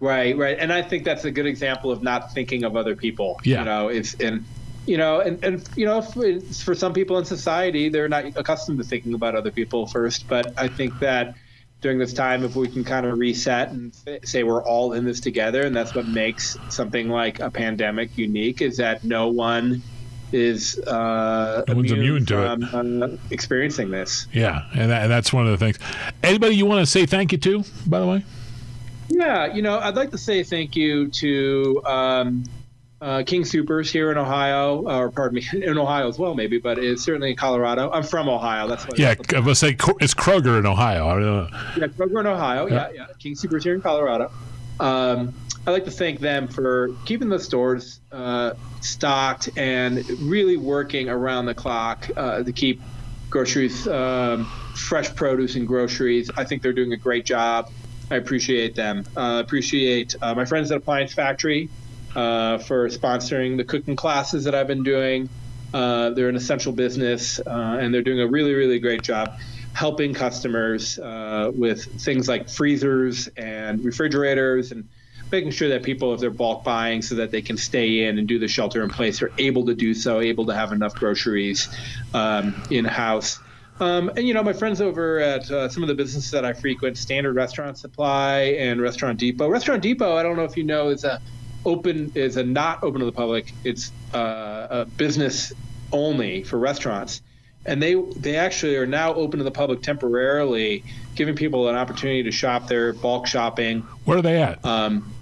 Right, 0.00 0.36
right. 0.36 0.56
And 0.58 0.72
I 0.72 0.82
think 0.82 1.04
that's 1.04 1.24
a 1.24 1.30
good 1.30 1.46
example 1.46 1.90
of 1.90 2.02
not 2.02 2.32
thinking 2.32 2.64
of 2.64 2.76
other 2.76 2.94
people. 2.94 3.40
Yeah. 3.42 3.60
You 3.60 3.64
know, 3.64 3.88
it's 3.88 4.14
and 4.14 4.44
you 4.86 4.96
know, 4.96 5.20
and, 5.20 5.42
and 5.44 5.68
you 5.76 5.84
know, 5.84 6.00
for 6.00 6.74
some 6.74 6.94
people 6.94 7.18
in 7.18 7.24
society, 7.24 7.88
they're 7.88 8.08
not 8.08 8.24
accustomed 8.36 8.78
to 8.78 8.84
thinking 8.84 9.14
about 9.14 9.34
other 9.34 9.50
people 9.50 9.86
first. 9.86 10.28
But 10.28 10.54
I 10.56 10.68
think 10.68 10.98
that 11.00 11.34
during 11.80 11.98
this 11.98 12.12
time, 12.12 12.44
if 12.44 12.56
we 12.56 12.68
can 12.68 12.84
kind 12.84 13.06
of 13.06 13.18
reset 13.18 13.70
and 13.70 13.92
say 14.24 14.44
we're 14.44 14.64
all 14.64 14.94
in 14.94 15.04
this 15.04 15.20
together, 15.20 15.62
and 15.62 15.76
that's 15.76 15.94
what 15.94 16.06
makes 16.08 16.56
something 16.70 17.08
like 17.08 17.40
a 17.40 17.50
pandemic 17.50 18.16
unique, 18.16 18.62
is 18.62 18.78
that 18.78 19.04
no 19.04 19.28
one 19.28 19.82
is 20.32 20.78
uh, 20.80 21.64
no 21.68 21.74
one's 21.74 21.92
immune, 21.92 22.26
to 22.26 22.58
from, 22.70 23.02
it. 23.02 23.10
Uh, 23.10 23.16
experiencing 23.30 23.90
this. 23.90 24.26
Yeah, 24.32 24.64
and, 24.74 24.90
that, 24.90 25.02
and 25.02 25.10
that's 25.10 25.32
one 25.32 25.46
of 25.46 25.52
the 25.52 25.58
things. 25.58 25.78
Anybody 26.22 26.56
you 26.56 26.66
want 26.66 26.80
to 26.80 26.86
say 26.86 27.06
thank 27.06 27.32
you 27.32 27.38
to, 27.38 27.64
by 27.86 28.00
the 28.00 28.06
way? 28.06 28.24
Yeah, 29.08 29.54
you 29.54 29.62
know, 29.62 29.78
I'd 29.78 29.96
like 29.96 30.10
to 30.10 30.18
say 30.18 30.42
thank 30.42 30.76
you 30.76 31.08
to 31.08 31.82
um, 31.84 32.44
uh, 33.00 33.22
King 33.24 33.44
Supers 33.44 33.90
here 33.90 34.10
in 34.10 34.18
Ohio, 34.18 34.86
or 34.86 35.10
pardon 35.10 35.36
me, 35.36 35.48
in 35.66 35.78
Ohio 35.78 36.08
as 36.08 36.18
well, 36.18 36.34
maybe, 36.34 36.58
but 36.58 36.78
it's 36.78 37.02
certainly 37.02 37.30
in 37.30 37.36
Colorado. 37.36 37.90
I'm 37.90 38.02
from 38.02 38.28
Ohio. 38.28 38.68
That's 38.68 38.86
what. 38.86 38.98
Yeah, 38.98 39.14
I 39.34 39.40
was 39.40 39.58
say 39.58 39.76
it's 40.00 40.14
Kroger 40.14 40.58
in 40.58 40.66
Ohio. 40.66 41.48
Yeah, 41.76 41.86
Kroger 41.86 42.20
in 42.20 42.26
Ohio. 42.26 42.66
Yeah, 42.66 42.74
yeah. 42.74 42.90
yeah. 42.94 43.06
King 43.18 43.34
Supers 43.34 43.64
here 43.64 43.74
in 43.74 43.80
Colorado. 43.80 44.30
Um, 44.80 45.34
I'd 45.66 45.72
like 45.72 45.84
to 45.84 45.90
thank 45.90 46.20
them 46.20 46.48
for 46.48 46.90
keeping 47.04 47.28
the 47.28 47.38
stores 47.38 48.00
uh, 48.10 48.54
stocked 48.80 49.50
and 49.56 50.08
really 50.20 50.56
working 50.56 51.08
around 51.08 51.46
the 51.46 51.54
clock 51.54 52.08
uh, 52.16 52.42
to 52.42 52.52
keep 52.52 52.80
groceries, 53.28 53.86
um, 53.86 54.46
fresh 54.74 55.14
produce, 55.14 55.56
and 55.56 55.68
groceries. 55.68 56.30
I 56.36 56.44
think 56.44 56.62
they're 56.62 56.72
doing 56.72 56.92
a 56.94 56.96
great 56.96 57.26
job. 57.26 57.70
I 58.10 58.16
appreciate 58.16 58.74
them. 58.74 59.04
Uh, 59.16 59.42
appreciate 59.44 60.14
uh, 60.22 60.34
my 60.34 60.44
friends 60.44 60.70
at 60.70 60.78
Appliance 60.78 61.12
Factory 61.12 61.68
uh, 62.16 62.58
for 62.58 62.88
sponsoring 62.88 63.56
the 63.56 63.64
cooking 63.64 63.96
classes 63.96 64.44
that 64.44 64.54
I've 64.54 64.66
been 64.66 64.82
doing. 64.82 65.28
Uh, 65.74 66.10
they're 66.10 66.30
an 66.30 66.36
essential 66.36 66.72
business, 66.72 67.38
uh, 67.40 67.78
and 67.80 67.92
they're 67.92 68.02
doing 68.02 68.20
a 68.20 68.26
really, 68.26 68.54
really 68.54 68.78
great 68.78 69.02
job 69.02 69.32
helping 69.74 70.14
customers 70.14 70.98
uh, 70.98 71.52
with 71.54 71.84
things 72.02 72.26
like 72.28 72.48
freezers 72.48 73.28
and 73.36 73.84
refrigerators 73.84 74.72
and 74.72 74.88
making 75.30 75.50
sure 75.50 75.68
that 75.68 75.82
people, 75.82 76.14
if 76.14 76.20
they're 76.20 76.30
bulk 76.30 76.64
buying, 76.64 77.02
so 77.02 77.16
that 77.16 77.30
they 77.30 77.42
can 77.42 77.56
stay 77.56 78.04
in 78.04 78.18
and 78.18 78.26
do 78.26 78.38
the 78.38 78.48
shelter 78.48 78.82
in 78.82 78.88
place, 78.88 79.20
are 79.20 79.32
able 79.38 79.66
to 79.66 79.74
do 79.74 79.92
so, 79.92 80.20
able 80.20 80.46
to 80.46 80.54
have 80.54 80.72
enough 80.72 80.94
groceries 80.94 81.68
um, 82.14 82.54
in 82.70 82.84
house. 82.86 83.40
Um, 83.80 84.08
and 84.10 84.26
you 84.26 84.34
know, 84.34 84.42
my 84.42 84.52
friends 84.52 84.80
over 84.80 85.18
at 85.18 85.50
uh, 85.50 85.68
some 85.68 85.82
of 85.82 85.88
the 85.88 85.94
businesses 85.94 86.30
that 86.32 86.44
I 86.44 86.52
frequent, 86.52 86.98
Standard 86.98 87.34
Restaurant 87.34 87.78
Supply 87.78 88.40
and 88.58 88.80
Restaurant 88.80 89.18
Depot. 89.18 89.48
Restaurant 89.48 89.82
Depot, 89.82 90.16
I 90.16 90.22
don't 90.22 90.36
know 90.36 90.44
if 90.44 90.56
you 90.56 90.64
know, 90.64 90.88
is 90.88 91.04
a 91.04 91.20
open 91.64 92.12
is 92.14 92.36
a 92.36 92.44
not 92.44 92.82
open 92.82 93.00
to 93.00 93.06
the 93.06 93.12
public. 93.12 93.52
It's 93.64 93.92
uh, 94.14 94.66
a 94.70 94.84
business 94.84 95.52
only 95.92 96.42
for 96.42 96.58
restaurants, 96.58 97.22
and 97.66 97.82
they 97.82 97.94
they 97.94 98.36
actually 98.36 98.76
are 98.76 98.86
now 98.86 99.14
open 99.14 99.38
to 99.38 99.44
the 99.44 99.50
public 99.50 99.82
temporarily, 99.82 100.84
giving 101.14 101.36
people 101.36 101.68
an 101.68 101.76
opportunity 101.76 102.24
to 102.24 102.32
shop 102.32 102.66
their 102.66 102.92
bulk 102.92 103.26
shopping. 103.26 103.82
Where 104.04 104.18
are 104.18 104.22
they 104.22 104.42
at? 104.42 104.64
Um, 104.64 105.12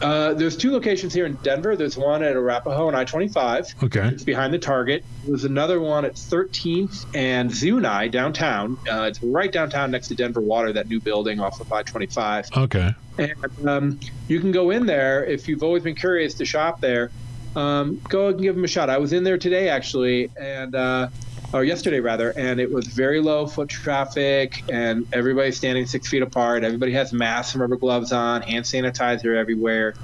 uh, 0.00 0.34
there's 0.34 0.56
two 0.56 0.70
locations 0.70 1.12
here 1.12 1.26
in 1.26 1.34
Denver. 1.36 1.76
There's 1.76 1.96
one 1.96 2.22
at 2.22 2.36
Arapahoe 2.36 2.88
and 2.88 2.96
I-25. 2.96 3.84
Okay. 3.84 4.08
It's 4.08 4.22
behind 4.22 4.54
the 4.54 4.58
Target. 4.58 5.04
There's 5.26 5.44
another 5.44 5.80
one 5.80 6.04
at 6.04 6.14
13th 6.14 7.06
and 7.14 7.50
Zuni 7.50 8.08
downtown. 8.08 8.78
Uh, 8.90 9.02
it's 9.02 9.22
right 9.22 9.50
downtown 9.50 9.90
next 9.90 10.08
to 10.08 10.14
Denver 10.14 10.40
Water, 10.40 10.72
that 10.72 10.88
new 10.88 11.00
building 11.00 11.40
off 11.40 11.60
of 11.60 11.72
I-25. 11.72 12.56
Okay. 12.56 12.94
And 13.18 13.68
um, 13.68 14.00
you 14.28 14.40
can 14.40 14.52
go 14.52 14.70
in 14.70 14.86
there 14.86 15.24
if 15.24 15.48
you've 15.48 15.62
always 15.62 15.82
been 15.82 15.96
curious 15.96 16.34
to 16.34 16.44
shop 16.44 16.80
there. 16.80 17.10
Um, 17.56 18.00
go 18.08 18.28
and 18.28 18.40
give 18.40 18.54
them 18.54 18.64
a 18.64 18.68
shot. 18.68 18.90
I 18.90 18.98
was 18.98 19.12
in 19.12 19.24
there 19.24 19.38
today 19.38 19.68
actually, 19.68 20.30
and 20.38 20.74
uh, 20.74 21.08
or 21.52 21.64
yesterday 21.64 22.00
rather, 22.00 22.30
and 22.36 22.60
it 22.60 22.70
was 22.70 22.86
very 22.86 23.20
low 23.20 23.46
foot 23.46 23.68
traffic, 23.68 24.62
and 24.68 25.06
everybody's 25.12 25.56
standing 25.56 25.86
six 25.86 26.08
feet 26.08 26.22
apart. 26.22 26.64
Everybody 26.64 26.92
has 26.92 27.12
masks 27.12 27.54
and 27.54 27.60
rubber 27.60 27.76
gloves 27.76 28.12
on, 28.12 28.42
hand 28.42 28.64
sanitizer 28.64 29.36
everywhere. 29.36 29.94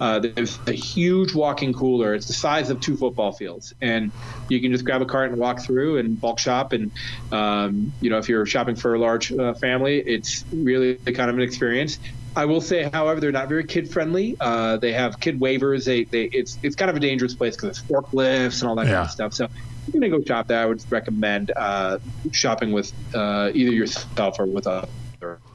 Uh, 0.00 0.18
there's 0.18 0.58
a 0.66 0.72
huge 0.72 1.34
walk-in 1.34 1.72
cooler. 1.72 2.14
It's 2.14 2.26
the 2.26 2.32
size 2.32 2.68
of 2.68 2.80
two 2.80 2.96
football 2.96 3.30
fields, 3.30 3.74
and 3.80 4.10
you 4.48 4.60
can 4.60 4.72
just 4.72 4.84
grab 4.84 5.02
a 5.02 5.06
cart 5.06 5.30
and 5.30 5.38
walk 5.38 5.60
through 5.60 5.98
and 5.98 6.20
bulk 6.20 6.40
shop. 6.40 6.72
And 6.72 6.90
um, 7.30 7.92
you 8.00 8.10
know, 8.10 8.18
if 8.18 8.28
you're 8.28 8.44
shopping 8.44 8.74
for 8.74 8.94
a 8.94 8.98
large 8.98 9.30
uh, 9.30 9.54
family, 9.54 10.00
it's 10.00 10.44
really 10.52 10.96
kind 10.96 11.30
of 11.30 11.36
an 11.36 11.42
experience. 11.42 12.00
I 12.36 12.46
will 12.46 12.60
say, 12.60 12.90
however, 12.92 13.20
they're 13.20 13.30
not 13.30 13.48
very 13.48 13.62
kid 13.62 13.88
friendly. 13.88 14.36
Uh, 14.40 14.78
they 14.78 14.92
have 14.92 15.20
kid 15.20 15.38
waivers. 15.38 15.84
They, 15.84 16.02
they, 16.02 16.24
it's 16.24 16.58
it's 16.64 16.74
kind 16.74 16.90
of 16.90 16.96
a 16.96 17.00
dangerous 17.00 17.34
place 17.34 17.54
because 17.54 17.78
it's 17.78 17.88
forklifts 17.88 18.60
and 18.62 18.68
all 18.68 18.74
that 18.74 18.86
yeah. 18.86 18.94
kind 18.94 19.04
of 19.04 19.10
stuff. 19.12 19.34
So 19.34 19.48
you're 19.86 20.00
gonna 20.00 20.08
go 20.08 20.24
shop 20.24 20.48
there, 20.48 20.60
I 20.60 20.66
would 20.66 20.84
recommend 20.90 21.52
uh, 21.56 21.98
shopping 22.32 22.72
with 22.72 22.92
uh, 23.14 23.50
either 23.54 23.72
yourself 23.72 24.38
or 24.38 24.46
with 24.46 24.66
other 24.66 24.88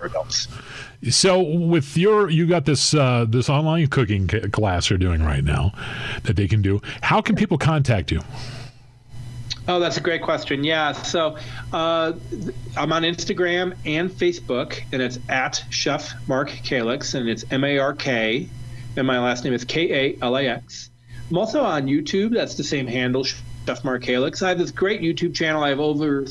adults. 0.01 0.47
So, 1.09 1.41
with 1.41 1.95
your, 1.97 2.29
you 2.29 2.47
got 2.47 2.65
this 2.65 2.93
uh, 2.93 3.25
this 3.27 3.49
online 3.49 3.87
cooking 3.87 4.27
class 4.27 4.89
you're 4.89 4.99
doing 4.99 5.23
right 5.23 5.43
now 5.43 5.71
that 6.23 6.35
they 6.35 6.47
can 6.47 6.61
do. 6.61 6.81
How 7.01 7.21
can 7.21 7.35
people 7.35 7.57
contact 7.57 8.11
you? 8.11 8.21
Oh, 9.67 9.79
that's 9.79 9.97
a 9.97 10.01
great 10.01 10.23
question. 10.23 10.63
Yeah, 10.63 10.93
so 10.93 11.37
uh, 11.71 12.13
I'm 12.75 12.91
on 12.91 13.03
Instagram 13.03 13.75
and 13.85 14.09
Facebook, 14.09 14.81
and 14.91 15.01
it's 15.01 15.19
at 15.29 15.63
Chef 15.69 16.11
Mark 16.27 16.49
Kalax, 16.49 17.13
and 17.13 17.29
it's 17.29 17.45
M 17.51 17.63
A 17.63 17.77
R 17.77 17.93
K, 17.93 18.49
and 18.97 19.05
my 19.05 19.19
last 19.19 19.43
name 19.43 19.53
is 19.53 19.63
K 19.63 19.91
A 19.93 20.17
L 20.23 20.37
A 20.37 20.47
X. 20.47 20.89
I'm 21.29 21.37
also 21.37 21.61
on 21.61 21.85
YouTube. 21.85 22.33
That's 22.33 22.55
the 22.55 22.63
same 22.63 22.87
handle, 22.87 23.23
Chef 23.69 23.83
Mark. 23.83 24.09
I 24.09 24.49
have 24.49 24.57
this 24.57 24.71
great 24.71 24.99
YouTube 24.99 25.35
channel. 25.35 25.63
I 25.63 25.69
have 25.69 25.79
over 25.79 26.25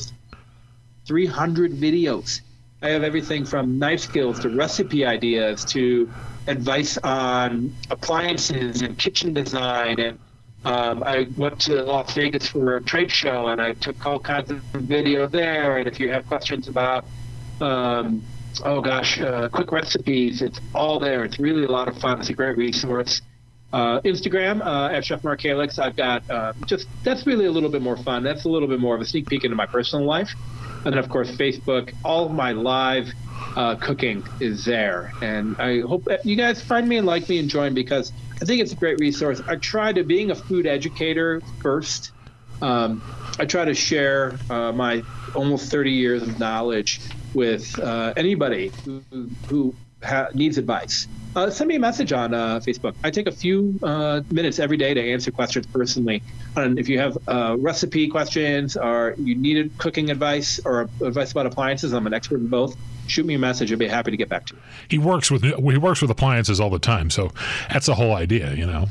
300 1.05 1.71
videos. 1.71 2.41
I 2.81 2.89
have 2.89 3.01
everything 3.01 3.45
from 3.45 3.79
knife 3.79 4.01
skills 4.01 4.39
to 4.41 4.49
recipe 4.49 5.05
ideas 5.05 5.63
to 5.65 6.11
advice 6.47 6.97
on 6.97 7.73
appliances 7.89 8.81
and 8.81 8.97
kitchen 8.97 9.33
design. 9.33 10.01
And 10.01 10.19
um, 10.65 11.01
I 11.01 11.29
went 11.37 11.61
to 11.61 11.81
Las 11.81 12.13
Vegas 12.13 12.49
for 12.49 12.75
a 12.75 12.81
trade 12.81 13.09
show 13.09 13.47
and 13.47 13.61
I 13.61 13.71
took 13.71 14.05
all 14.05 14.19
kinds 14.19 14.51
of 14.51 14.57
video 14.73 15.25
there. 15.25 15.77
And 15.77 15.87
if 15.87 15.97
you 15.97 16.11
have 16.11 16.27
questions 16.27 16.67
about, 16.67 17.05
um, 17.61 18.21
oh 18.65 18.81
gosh, 18.81 19.17
uh, 19.21 19.47
quick 19.47 19.71
recipes, 19.71 20.41
it's 20.41 20.59
all 20.75 20.99
there. 20.99 21.23
It's 21.23 21.39
really 21.39 21.63
a 21.63 21.71
lot 21.71 21.87
of 21.87 21.97
fun. 21.99 22.19
It's 22.19 22.27
a 22.27 22.33
great 22.33 22.57
resource. 22.57 23.21
Uh, 23.71 24.01
Instagram 24.01 24.65
uh, 24.65 24.91
at 24.91 25.05
Chef 25.05 25.23
Mark 25.23 25.41
Kalax. 25.41 25.77
I've 25.77 25.95
got 25.95 26.27
uh, 26.27 26.53
just 26.65 26.87
that's 27.03 27.27
really 27.27 27.45
a 27.45 27.51
little 27.51 27.69
bit 27.69 27.83
more 27.83 27.97
fun. 27.97 28.23
That's 28.23 28.45
a 28.45 28.49
little 28.49 28.67
bit 28.67 28.79
more 28.79 28.95
of 28.95 29.01
a 29.01 29.05
sneak 29.05 29.27
peek 29.27 29.43
into 29.43 29.55
my 29.55 29.67
personal 29.67 30.05
life, 30.05 30.33
and 30.85 30.93
then 30.93 30.97
of 30.97 31.07
course 31.07 31.29
Facebook. 31.29 31.93
All 32.03 32.25
of 32.25 32.31
my 32.31 32.51
live 32.51 33.11
uh, 33.55 33.75
cooking 33.75 34.25
is 34.39 34.65
there, 34.65 35.13
and 35.21 35.55
I 35.57 35.81
hope 35.81 36.07
you 36.23 36.35
guys 36.35 36.63
find 36.63 36.89
me 36.89 36.97
and 36.97 37.05
like 37.05 37.29
me 37.29 37.37
and 37.37 37.47
join 37.47 37.75
because 37.75 38.11
I 38.41 38.45
think 38.45 38.61
it's 38.61 38.71
a 38.71 38.75
great 38.75 38.97
resource. 38.99 39.41
I 39.47 39.57
try 39.57 39.93
to 39.93 40.03
being 40.03 40.31
a 40.31 40.35
food 40.35 40.65
educator 40.65 41.41
first. 41.61 42.11
Um, 42.61 43.03
I 43.39 43.45
try 43.45 43.65
to 43.65 43.73
share 43.73 44.37
uh, 44.49 44.71
my 44.71 45.03
almost 45.35 45.71
30 45.71 45.91
years 45.91 46.23
of 46.23 46.39
knowledge 46.39 47.01
with 47.33 47.77
uh, 47.79 48.13
anybody 48.17 48.71
who, 48.83 49.03
who 49.47 49.75
ha- 50.03 50.29
needs 50.33 50.57
advice 50.57 51.07
uh, 51.35 51.49
send 51.49 51.67
me 51.67 51.75
a 51.75 51.79
message 51.79 52.11
on 52.11 52.33
uh, 52.33 52.59
Facebook. 52.59 52.95
I 53.03 53.11
take 53.11 53.27
a 53.27 53.31
few 53.31 53.77
uh, 53.83 54.21
minutes 54.31 54.59
every 54.59 54.77
day 54.77 54.93
to 54.93 55.11
answer 55.11 55.31
questions 55.31 55.67
personally. 55.67 56.23
And 56.55 56.79
if 56.79 56.89
you 56.89 56.99
have 56.99 57.17
uh, 57.27 57.55
recipe 57.59 58.07
questions 58.07 58.75
or 58.75 59.15
you 59.17 59.35
needed 59.35 59.77
cooking 59.77 60.09
advice 60.09 60.59
or 60.65 60.89
advice 61.01 61.31
about 61.31 61.45
appliances, 61.45 61.93
I'm 61.93 62.07
an 62.07 62.13
expert 62.13 62.39
in 62.39 62.47
both. 62.47 62.75
Shoot 63.07 63.25
me 63.25 63.35
a 63.35 63.39
message. 63.39 63.71
I'd 63.71 63.79
be 63.79 63.87
happy 63.87 64.11
to 64.11 64.17
get 64.17 64.29
back 64.29 64.47
to 64.47 64.55
you. 64.55 64.61
He 64.87 64.97
works 64.97 65.31
with 65.31 65.43
he 65.43 65.77
works 65.77 66.01
with 66.01 66.11
appliances 66.11 66.59
all 66.59 66.69
the 66.69 66.77
time, 66.77 67.09
so 67.09 67.31
that's 67.71 67.87
the 67.87 67.95
whole 67.95 68.13
idea, 68.13 68.53
you 68.53 68.67
know. 68.67 68.87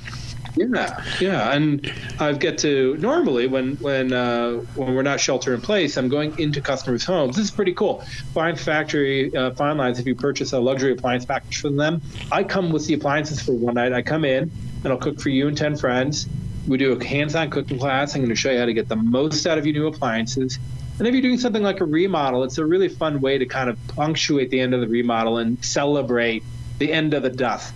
Yeah, 0.58 1.04
yeah, 1.20 1.52
and 1.52 1.92
I 2.18 2.32
get 2.32 2.58
to 2.58 2.96
normally 2.96 3.46
when 3.46 3.76
when 3.76 4.12
uh, 4.12 4.54
when 4.74 4.94
we're 4.96 5.02
not 5.02 5.20
shelter 5.20 5.54
in 5.54 5.60
place, 5.60 5.96
I'm 5.96 6.08
going 6.08 6.36
into 6.38 6.60
customers' 6.60 7.04
homes. 7.04 7.36
This 7.36 7.44
is 7.44 7.50
pretty 7.52 7.74
cool. 7.74 8.04
Appliance 8.30 8.62
Factory 8.62 9.34
uh, 9.36 9.52
Fine 9.52 9.76
Lines. 9.76 10.00
If 10.00 10.06
you 10.06 10.16
purchase 10.16 10.52
a 10.52 10.58
luxury 10.58 10.92
appliance 10.92 11.24
package 11.24 11.60
from 11.60 11.76
them, 11.76 12.02
I 12.32 12.42
come 12.42 12.72
with 12.72 12.86
the 12.88 12.94
appliances 12.94 13.40
for 13.40 13.52
one 13.52 13.74
night. 13.74 13.92
I 13.92 14.02
come 14.02 14.24
in 14.24 14.50
and 14.82 14.92
I'll 14.92 14.98
cook 14.98 15.20
for 15.20 15.28
you 15.28 15.46
and 15.46 15.56
ten 15.56 15.76
friends. 15.76 16.28
We 16.66 16.76
do 16.76 16.92
a 16.92 17.04
hands-on 17.04 17.50
cooking 17.50 17.78
class. 17.78 18.14
I'm 18.14 18.20
going 18.20 18.28
to 18.28 18.34
show 18.34 18.50
you 18.50 18.58
how 18.58 18.66
to 18.66 18.74
get 18.74 18.88
the 18.88 18.96
most 18.96 19.46
out 19.46 19.58
of 19.58 19.64
your 19.64 19.74
new 19.74 19.86
appliances. 19.86 20.58
And 20.98 21.06
if 21.06 21.14
you're 21.14 21.22
doing 21.22 21.38
something 21.38 21.62
like 21.62 21.80
a 21.80 21.84
remodel, 21.84 22.42
it's 22.42 22.58
a 22.58 22.66
really 22.66 22.88
fun 22.88 23.20
way 23.20 23.38
to 23.38 23.46
kind 23.46 23.70
of 23.70 23.78
punctuate 23.86 24.50
the 24.50 24.60
end 24.60 24.74
of 24.74 24.80
the 24.80 24.88
remodel 24.88 25.38
and 25.38 25.64
celebrate 25.64 26.42
the 26.78 26.92
end 26.92 27.14
of 27.14 27.22
the 27.22 27.30
dust 27.30 27.72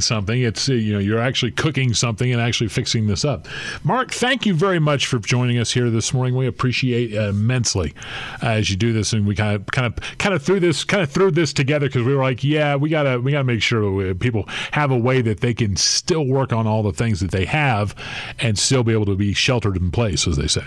something. 0.00 0.40
It's 0.40 0.68
uh, 0.68 0.74
you 0.74 0.92
know 0.92 0.98
you're 0.98 1.18
actually 1.18 1.52
cooking 1.52 1.94
something 1.94 2.30
and 2.30 2.40
actually 2.40 2.68
fixing 2.68 3.06
this 3.06 3.24
up. 3.24 3.46
Mark, 3.82 4.12
thank 4.12 4.46
you 4.46 4.54
very 4.54 4.78
much 4.78 5.06
for 5.06 5.18
joining 5.18 5.58
us 5.58 5.72
here 5.72 5.90
this 5.90 6.12
morning. 6.12 6.36
We 6.36 6.46
appreciate 6.46 7.12
immensely 7.14 7.94
uh, 8.42 8.48
as 8.48 8.70
you 8.70 8.76
do 8.76 8.92
this, 8.92 9.12
and 9.12 9.26
we 9.26 9.34
kind 9.34 9.56
of 9.56 9.66
kind 9.66 9.86
of 9.86 10.18
kind 10.18 10.34
of 10.34 10.42
threw 10.42 10.60
this 10.60 10.84
kind 10.84 11.02
of 11.02 11.10
threw 11.10 11.30
this 11.30 11.52
together 11.52 11.86
because 11.86 12.04
we 12.04 12.14
were 12.14 12.22
like, 12.22 12.44
yeah, 12.44 12.76
we 12.76 12.90
gotta 12.90 13.20
we 13.20 13.32
gotta 13.32 13.44
make 13.44 13.62
sure 13.62 14.14
people 14.14 14.44
have 14.72 14.90
a 14.90 14.98
way 14.98 15.22
that 15.22 15.40
they 15.40 15.54
can 15.54 15.76
still 15.76 16.26
work 16.26 16.52
on 16.52 16.66
all 16.66 16.82
the 16.82 16.92
things 16.92 17.20
that 17.20 17.30
they 17.30 17.44
have 17.44 17.94
and 18.38 18.58
still 18.58 18.84
be 18.84 18.92
able 18.92 19.06
to 19.06 19.16
be 19.16 19.32
sheltered 19.32 19.76
in 19.76 19.90
place, 19.90 20.26
as 20.26 20.36
they 20.36 20.46
say. 20.46 20.64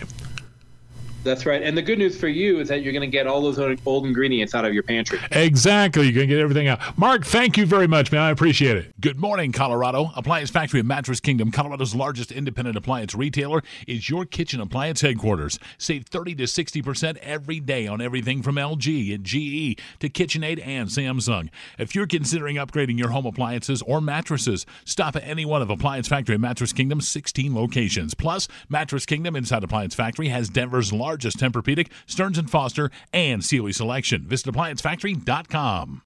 That's 1.23 1.45
right. 1.45 1.61
And 1.61 1.77
the 1.77 1.81
good 1.81 1.99
news 1.99 2.17
for 2.19 2.27
you 2.27 2.59
is 2.59 2.67
that 2.69 2.81
you're 2.81 2.93
going 2.93 3.01
to 3.01 3.07
get 3.07 3.27
all 3.27 3.41
those 3.41 3.59
old 3.85 4.05
ingredients 4.05 4.55
out 4.55 4.65
of 4.65 4.73
your 4.73 4.83
pantry. 4.83 5.19
Exactly. 5.31 6.05
You're 6.05 6.13
going 6.13 6.27
to 6.27 6.35
get 6.35 6.41
everything 6.41 6.67
out. 6.67 6.97
Mark, 6.97 7.25
thank 7.25 7.57
you 7.57 7.65
very 7.65 7.87
much, 7.87 8.11
man. 8.11 8.21
I 8.21 8.31
appreciate 8.31 8.75
it. 8.75 8.99
Good 8.99 9.19
morning, 9.19 9.51
Colorado. 9.51 10.11
Appliance 10.15 10.49
Factory 10.49 10.79
of 10.79 10.87
Mattress 10.87 11.19
Kingdom, 11.19 11.51
Colorado's 11.51 11.93
largest 11.93 12.31
independent 12.31 12.75
appliance 12.75 13.13
retailer, 13.13 13.61
is 13.87 14.09
your 14.09 14.25
kitchen 14.25 14.59
appliance 14.59 15.01
headquarters. 15.01 15.59
Save 15.77 16.05
30 16.05 16.35
to 16.35 16.43
60% 16.43 17.17
every 17.17 17.59
day 17.59 17.85
on 17.85 18.01
everything 18.01 18.41
from 18.41 18.55
LG 18.55 19.13
and 19.13 19.23
GE 19.23 19.79
to 19.99 20.09
KitchenAid 20.09 20.65
and 20.65 20.89
Samsung. 20.89 21.49
If 21.77 21.93
you're 21.93 22.07
considering 22.07 22.55
upgrading 22.55 22.97
your 22.97 23.09
home 23.09 23.27
appliances 23.27 23.81
or 23.83 24.01
mattresses, 24.01 24.65
stop 24.85 25.15
at 25.15 25.23
any 25.23 25.45
one 25.45 25.61
of 25.61 25.69
Appliance 25.69 26.07
Factory 26.07 26.35
of 26.35 26.41
Mattress 26.41 26.73
Kingdom's 26.73 27.07
16 27.07 27.53
locations. 27.53 28.15
Plus, 28.15 28.47
Mattress 28.69 29.05
Kingdom 29.05 29.35
inside 29.35 29.63
Appliance 29.63 29.93
Factory 29.93 30.29
has 30.29 30.49
Denver's 30.49 30.91
largest 31.11 31.39
Tempur-Pedic, 31.39 31.89
Stearns 32.05 32.39
& 32.41 32.49
Foster, 32.49 32.89
and 33.11 33.43
Sealy 33.43 33.73
selection. 33.73 34.21
Visit 34.21 34.53
ApplianceFactory.com. 34.53 35.99